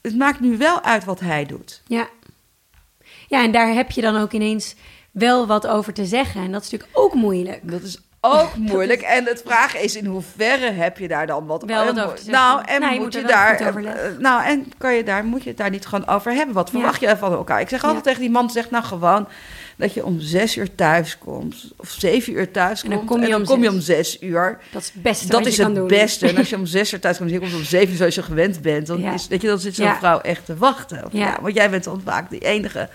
[0.00, 1.82] Het maakt nu wel uit wat hij doet.
[1.86, 2.08] Ja.
[3.28, 4.74] Ja, en daar heb je dan ook ineens
[5.18, 6.42] wel wat over te zeggen.
[6.42, 7.60] En dat is natuurlijk ook moeilijk.
[7.62, 9.00] Dat is ook moeilijk.
[9.02, 12.16] En het vraag is, in hoeverre heb je daar dan wat, Wel wat en over
[12.16, 12.42] te zeggen.
[12.44, 13.60] Nou, en Nou, je moet moet je daar...
[13.60, 16.54] eh, nou, en kan je daar, moet je het daar niet gewoon over hebben?
[16.54, 17.60] Wat verwacht je van elkaar?
[17.60, 18.10] Ik zeg altijd Ja.
[18.10, 19.28] tegen die man, zeg nou gewoon...
[19.76, 21.72] dat je om zes uur thuis komt.
[21.76, 22.98] Of zeven uur thuis En komt.
[23.08, 23.74] dan kom je om kom je zes.
[23.74, 24.58] om zes uur.
[24.72, 25.88] Dat is het beste Dat wat is je kan het doen.
[25.88, 26.28] beste.
[26.28, 28.14] En als je om zes uur thuis komt, en je komt om zeven uur zoals
[28.14, 29.12] je gewend bent, dan, Ja.
[29.12, 29.96] is, weet je, dan zit zo'n Ja.
[29.98, 31.04] vrouw echt te wachten.
[31.04, 31.18] Of, Ja.
[31.26, 31.38] ja.
[31.40, 32.88] want jij bent dan vaak de enige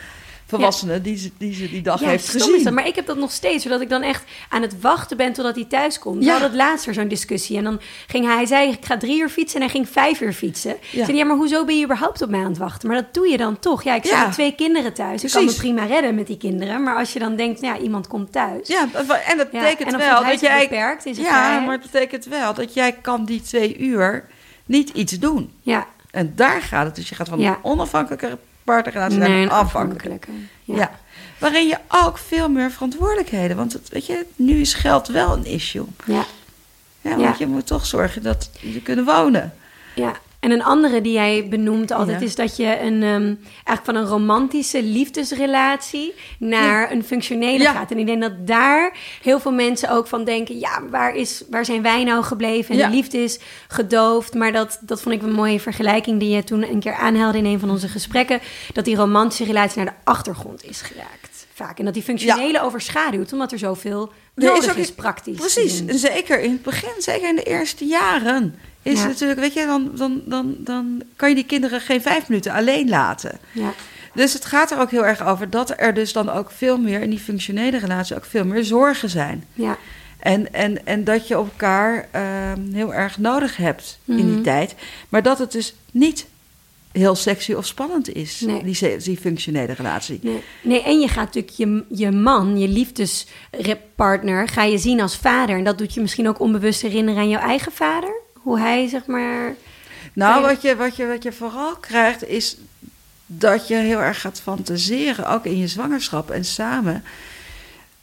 [0.57, 2.63] volwassene die, ze, die ze die dag Ja, heeft stom gezien.
[2.63, 2.73] dat.
[2.73, 5.55] Maar ik heb dat nog steeds, zodat ik dan echt aan het wachten ben totdat
[5.55, 6.17] hij thuis komt.
[6.17, 6.31] We Ja.
[6.31, 7.57] hadden het laatst zo'n discussie.
[7.57, 10.21] En dan ging hij, hij zei, ik ga drie uur fietsen en hij ging vijf
[10.21, 10.71] uur fietsen.
[10.71, 11.05] Ik Ja.
[11.05, 12.87] zei, ja, maar hoezo ben je überhaupt op mij aan het wachten?
[12.89, 13.83] Maar dat doe je dan toch.
[13.83, 14.23] Ja, ik zit Ja.
[14.25, 15.23] met twee kinderen thuis.
[15.23, 16.83] Ik kan me prima redden met die kinderen.
[16.83, 18.67] Maar als je dan denkt, nou ja, iemand komt thuis.
[18.67, 20.59] Ja, en dat Ja, betekent en wel dat jij...
[20.69, 21.65] beperkt in zijn ja, vrijheid.
[21.65, 24.25] maar het betekent wel dat jij kan die twee uur
[24.65, 25.51] niet iets doen.
[25.61, 26.95] Ja, En daar gaat het.
[26.95, 27.49] Dus je gaat van Ja.
[27.51, 28.37] een onafhankelijke
[28.77, 29.49] een een afhankelijke.
[29.49, 30.31] afhankelijke.
[30.63, 30.75] Ja.
[30.75, 30.91] Ja.
[31.37, 33.57] Waarin je ook veel meer verantwoordelijkheden...
[33.57, 35.85] Want het, weet je, nu is geld wel een issue.
[36.05, 36.25] Ja.
[37.01, 37.17] Ja, Ja.
[37.17, 39.53] want je moet toch zorgen dat je kunnen wonen.
[39.95, 42.25] Ja, en een andere die jij benoemt altijd Ja.
[42.25, 47.71] is dat je een, ehm, eigenlijk van een romantische liefdesrelatie naar een functionele Ja.
[47.71, 47.91] gaat.
[47.91, 51.65] En ik denk dat daar heel veel mensen ook van denken: ja, waar, is, waar
[51.65, 52.79] zijn wij nou gebleven?
[52.79, 54.33] En de liefde is gedoofd.
[54.33, 57.45] Maar dat, dat vond ik een mooie vergelijking die je toen een keer aanhaalde in
[57.45, 58.39] een van onze gesprekken:
[58.73, 61.20] dat die romantische relatie naar de achtergrond is geraakt.
[61.53, 61.79] Vaak.
[61.79, 65.37] En dat die functionele overschaduwt, omdat er zoveel Er nodig is is, ook- praktisch.
[65.37, 68.55] Precies, en zeker in het begin, zeker in de eerste jaren...
[68.81, 69.07] is Ja.
[69.07, 72.89] natuurlijk, weet je, dan, dan, dan, dan kan je die kinderen geen vijf minuten alleen
[72.89, 73.39] laten.
[73.51, 73.73] Ja.
[74.13, 77.01] Dus het gaat er ook heel erg over dat er dus dan ook veel meer...
[77.01, 79.43] in die functionele relatie ook veel meer zorgen zijn.
[79.53, 79.77] Ja.
[80.19, 84.41] En, en, en dat je elkaar ehm, heel erg nodig hebt in die Mhm.
[84.41, 84.75] tijd.
[85.09, 86.25] Maar dat het dus niet
[86.91, 88.63] heel sexy of spannend is, Nee.
[88.63, 90.19] die, die functionele relatie.
[90.21, 95.17] Nee, nee, en je gaat natuurlijk je, je man, je liefdespartner, ga je zien als
[95.17, 95.57] vader.
[95.57, 98.13] En dat doet je misschien ook onbewust herinneren aan jouw eigen vader.
[98.33, 99.55] Hoe hij, zeg maar...
[100.13, 102.57] Nou, je- wat je, wat, je, wat je vooral krijgt is
[103.25, 107.03] dat je heel erg gaat fantaseren, ook in je zwangerschap en samen,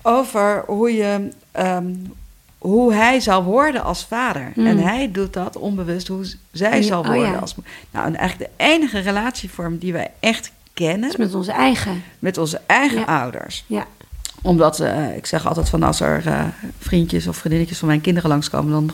[0.02, 1.94] over hoe, je, ehm,
[2.58, 4.52] hoe hij zal worden als vader.
[4.56, 7.38] En hij doet dat onbewust hoe zij Ja, zal oh worden ja.
[7.38, 7.54] als
[7.90, 12.02] Nou, en eigenlijk de enige relatievorm die wij echt kennen is met onze eigen.
[12.18, 13.04] met onze eigen Ja.
[13.20, 13.64] ouders.
[13.66, 13.86] Ja.
[14.42, 16.44] Omdat, eh, ik zeg altijd van als er eh,
[16.78, 18.90] vriendjes of vriendinnetjes van mijn kinderen langskomen, dan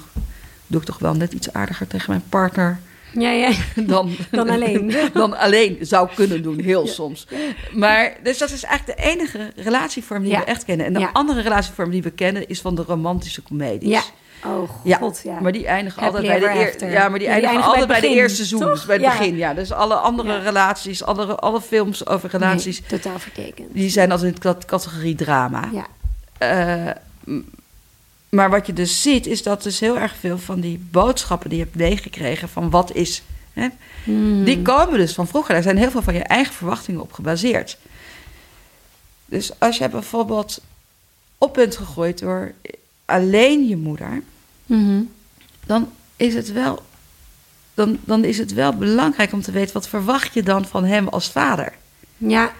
[0.66, 2.78] doe ik toch wel net iets aardiger tegen mijn partner
[3.14, 3.50] Ja, ja.
[3.86, 4.94] dan, Dan alleen.
[5.12, 7.26] dan alleen zou kunnen doen, heel soms.
[7.72, 10.86] Maar dus dat is eigenlijk de enige relatievorm die we echt kennen.
[10.86, 13.88] En de andere relatievorm die we kennen is van de romantische comedies.
[13.90, 14.02] Ja.
[14.46, 15.40] Oh, Ja, god, ja.
[15.40, 16.46] maar die eindigen altijd bij de,
[16.80, 18.86] eer- ja, maar die eindigen eindigen altijd bij de eerste seizoen, toch?
[18.86, 19.10] bij het Ja.
[19.18, 19.36] begin.
[19.36, 20.38] Ja, dus alle andere Ja.
[20.38, 23.68] relaties, alle, alle films over relaties, Nee, totaal vertekend.
[23.74, 25.68] die zijn altijd in de cat- categorie drama.
[25.72, 25.86] Ja.
[26.38, 26.90] Eh,
[28.34, 31.58] maar wat je dus ziet, is dat dus heel erg veel van die boodschappen die
[31.58, 33.22] je hebt meegekregen van wat is.
[33.52, 33.68] Hè,
[34.04, 34.44] Hmm.
[34.44, 35.54] Die komen dus van vroeger.
[35.54, 37.76] Daar zijn heel veel van je eigen verwachtingen op gebaseerd.
[39.26, 40.60] Dus als je bijvoorbeeld
[41.38, 42.52] op bent gegroeid door
[43.04, 44.22] alleen je moeder,
[44.66, 45.02] Mhm.
[45.66, 46.82] dan is het wel,
[47.74, 51.08] dan, dan is het wel belangrijk om te weten wat verwacht je dan van hem
[51.08, 51.72] als vader.
[52.16, 52.52] Ja,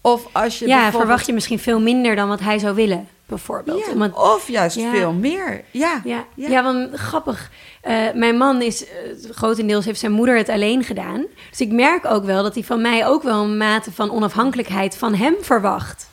[0.00, 3.84] Of als je ja verwacht je misschien veel minder dan wat hij zou willen, bijvoorbeeld.
[3.96, 4.90] Ja, of juist Ja.
[4.90, 5.64] veel meer.
[5.70, 6.48] Ja, Ja, ja.
[6.48, 6.62] ja.
[6.62, 7.50] want grappig.
[7.80, 8.90] Eh, mijn man is, eh,
[9.30, 11.24] grotendeels heeft zijn moeder het alleen gedaan.
[11.50, 14.96] Dus ik merk ook wel dat hij van mij ook wel een mate van onafhankelijkheid
[14.96, 16.08] van hem verwacht.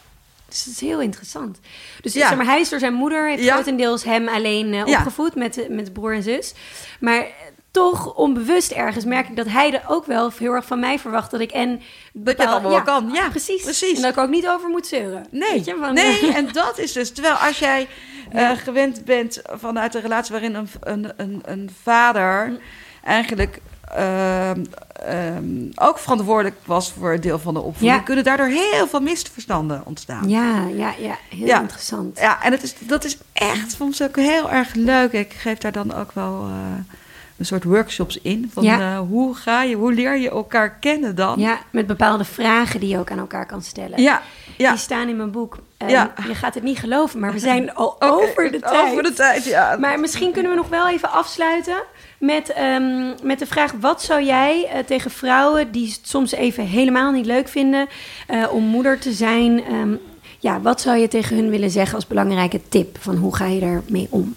[0.48, 1.60] Dus dat is heel interessant.
[2.02, 2.28] Dus Ja.
[2.28, 5.94] zeg maar, hij is door zijn moeder, heeft grotendeels hem alleen eh, opgevoed met, met
[5.94, 6.54] broer en zus.
[7.00, 7.26] Maar
[7.72, 11.32] toch onbewust ergens merk ik dat hij er ook wel heel erg van mij verwacht
[11.32, 11.70] dat ik en...
[11.70, 11.82] Dat
[12.14, 13.10] je bepaal- allemaal wel kan.
[13.14, 13.64] Ja, precies.
[13.64, 13.96] precies.
[13.96, 15.26] En dat ik ook niet over moet zeuren.
[15.32, 17.12] Nee, Weet je, van- nee, en dat is dus.
[17.12, 17.88] Terwijl als jij
[18.32, 22.60] eh, gewend bent vanuit een relatie waarin een, een, een, een vader
[23.04, 23.60] eigenlijk
[23.96, 24.64] ehm,
[25.06, 25.46] ehm,
[25.76, 28.00] ook verantwoordelijk was voor een deel van de opvoeding, Ja.
[28.06, 30.30] kunnen daardoor heel veel misverstanden ontstaan.
[30.30, 31.18] Ja, ja, ja.
[31.30, 31.62] Heel Ja.
[31.62, 32.20] interessant.
[32.20, 35.12] Ja, en het is, dat is echt soms ook heel erg leuk.
[35.12, 36.96] Ik geef daar dan ook wel eh,
[37.42, 38.50] een soort workshops in.
[38.54, 38.80] Van Ja.
[38.94, 41.40] eh, hoe ga je, hoe leer je elkaar kennen dan?
[41.40, 44.02] Ja, met bepaalde vragen die je ook aan elkaar kan stellen.
[44.02, 44.22] ja.
[44.58, 44.70] ja.
[44.70, 45.58] Die staan in mijn boek.
[45.78, 46.14] En Ja.
[46.28, 48.90] Je gaat het niet geloven, maar we zijn al over de tijd.
[48.92, 49.78] Over de tijd, ja.
[49.80, 51.84] Maar misschien kunnen we nog wel even afsluiten
[52.20, 56.66] met, ehm, met de vraag: wat zou jij eh, tegen vrouwen die het soms even
[56.66, 57.88] helemaal niet leuk vinden
[58.28, 59.64] eh, om moeder te zijn?
[59.64, 59.96] ehm,
[60.40, 63.60] ja, wat zou je tegen hun willen zeggen als belangrijke tip van hoe ga je
[63.60, 64.34] daarmee om?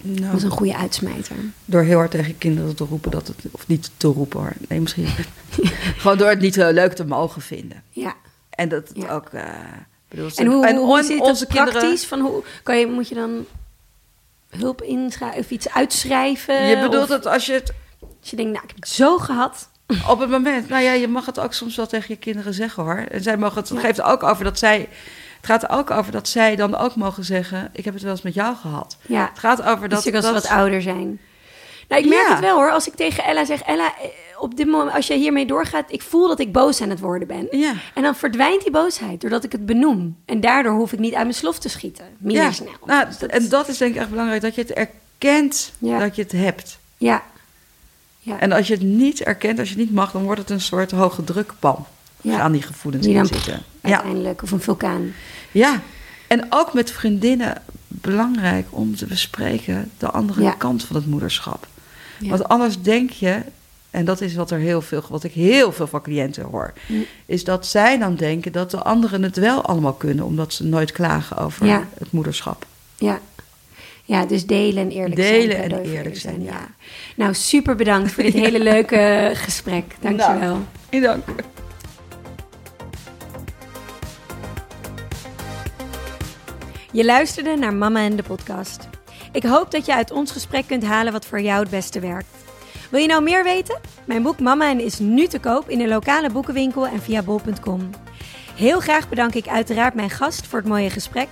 [0.00, 1.36] Nou, Dat is een goede uitsmijter.
[1.64, 3.36] Door heel hard tegen kinderen te roepen dat het.
[3.50, 4.52] Of niet te roepen hoor.
[4.68, 5.06] Nee, misschien.
[6.00, 7.82] Gewoon door het niet eh, leuk te mogen vinden.
[7.90, 8.14] Ja.
[8.50, 9.10] En dat het Ja.
[9.10, 9.28] ook.
[9.28, 9.42] eh
[10.08, 11.72] bedoel, En hoe, hoe, hoe zit onze kinderen.
[11.72, 12.06] praktisch?
[12.06, 13.44] Van hoe, kan je, moet je dan
[14.48, 16.66] hulp inschrijven of iets uitschrijven?
[16.66, 17.72] Je bedoelt Of het als je het
[18.20, 19.68] Als je denkt, nou, ik heb het zo gehad.
[20.08, 20.68] op het moment.
[20.68, 22.96] Nou ja, je mag het ook soms wel tegen je kinderen zeggen hoor.
[23.10, 23.68] En zij mogen het.
[23.68, 23.84] Het Ja.
[23.86, 24.88] geeft ook over dat zij.
[25.40, 28.12] Het gaat er ook over dat zij dan ook mogen zeggen: Ik heb het wel
[28.12, 28.96] eens met jou gehad.
[29.06, 30.14] Ja, Het gaat over dat dat.
[30.14, 31.20] als ze wat ouder zijn.
[31.88, 32.30] Nou, ik merk Ja.
[32.32, 32.70] het wel hoor.
[32.70, 34.08] Als ik tegen Ella zeg, Ella, eh,
[34.38, 37.28] op dit moment, als je hiermee doorgaat, ik voel dat ik boos aan het worden
[37.28, 37.46] ben.
[37.50, 37.72] Ja.
[37.94, 40.16] En dan verdwijnt die boosheid doordat ik het benoem.
[40.24, 42.04] En daardoor hoef ik niet uit mijn slof te schieten.
[42.18, 42.52] Minder ja.
[42.52, 42.72] snel.
[42.84, 46.16] Nou, Dus dat en dat is denk ik echt belangrijk: dat je het erkent dat
[46.16, 46.78] je het hebt.
[46.96, 47.22] Ja.
[48.18, 48.38] Ja.
[48.40, 50.60] En als je het niet erkent, als je het niet mag, dan wordt het een
[50.60, 51.86] soort hoge drukpan.
[52.20, 52.36] Ja.
[52.36, 53.62] Gaan die gevoelens Die in zitten.
[53.82, 53.90] Ja.
[53.94, 54.42] uiteindelijk.
[54.42, 55.12] Of een vulkaan.
[55.52, 55.80] ja,
[56.26, 61.66] en ook met vriendinnen belangrijk om te bespreken de andere kant van het moederschap.
[62.20, 63.40] Want anders denk je,
[63.90, 67.04] en dat is wat, er heel veel, wat ik heel veel van cliënten hoor, Mm.
[67.26, 70.92] is dat zij dan denken dat de anderen het wel allemaal kunnen, omdat ze nooit
[70.92, 71.86] klagen over Ja.
[71.98, 72.66] het moederschap.
[72.96, 73.20] Ja.
[74.04, 75.32] Ja, dus delen en eerlijk zijn.
[75.40, 76.66] Delen en voor eerlijk zijn, ja.
[77.16, 79.84] Nou, super bedankt voor dit hele leuke gesprek.
[80.00, 80.58] Dankjewel.
[80.90, 81.02] Nou.
[81.02, 81.24] Dank
[86.92, 88.88] Je luisterde naar Mama en de podcast.
[89.32, 92.28] Ik hoop dat je uit ons gesprek kunt halen wat voor jou het beste werkt.
[92.90, 93.80] Wil je nou meer weten?
[94.04, 97.90] Mijn boek Mama en is nu te koop in de lokale boekenwinkel en via bol.com.
[98.54, 101.28] Heel graag bedank ik uiteraard mijn gast voor het mooie gesprek.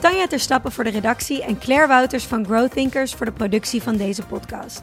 [0.00, 3.82] Tanja ter Stappen voor de redactie en Claire Wouters van Growth Thinkers voor de productie
[3.82, 4.82] van deze podcast.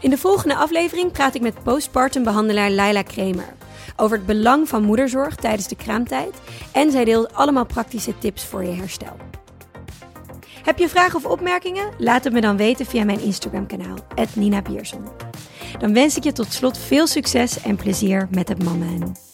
[0.00, 3.54] In de volgende aflevering praat ik met postpartum behandelaar Laila Kremer
[3.96, 6.34] over het belang van moederzorg tijdens de kraamtijd
[6.72, 9.16] en zij deelt allemaal praktische tips voor je herstel.
[10.62, 11.90] Heb je vragen of opmerkingen?
[11.98, 13.96] Laat het me dan weten via mijn Instagram kanaal,
[14.34, 14.62] Nina.
[15.78, 19.31] Dan wens ik je tot slot veel succes en plezier met het mammen.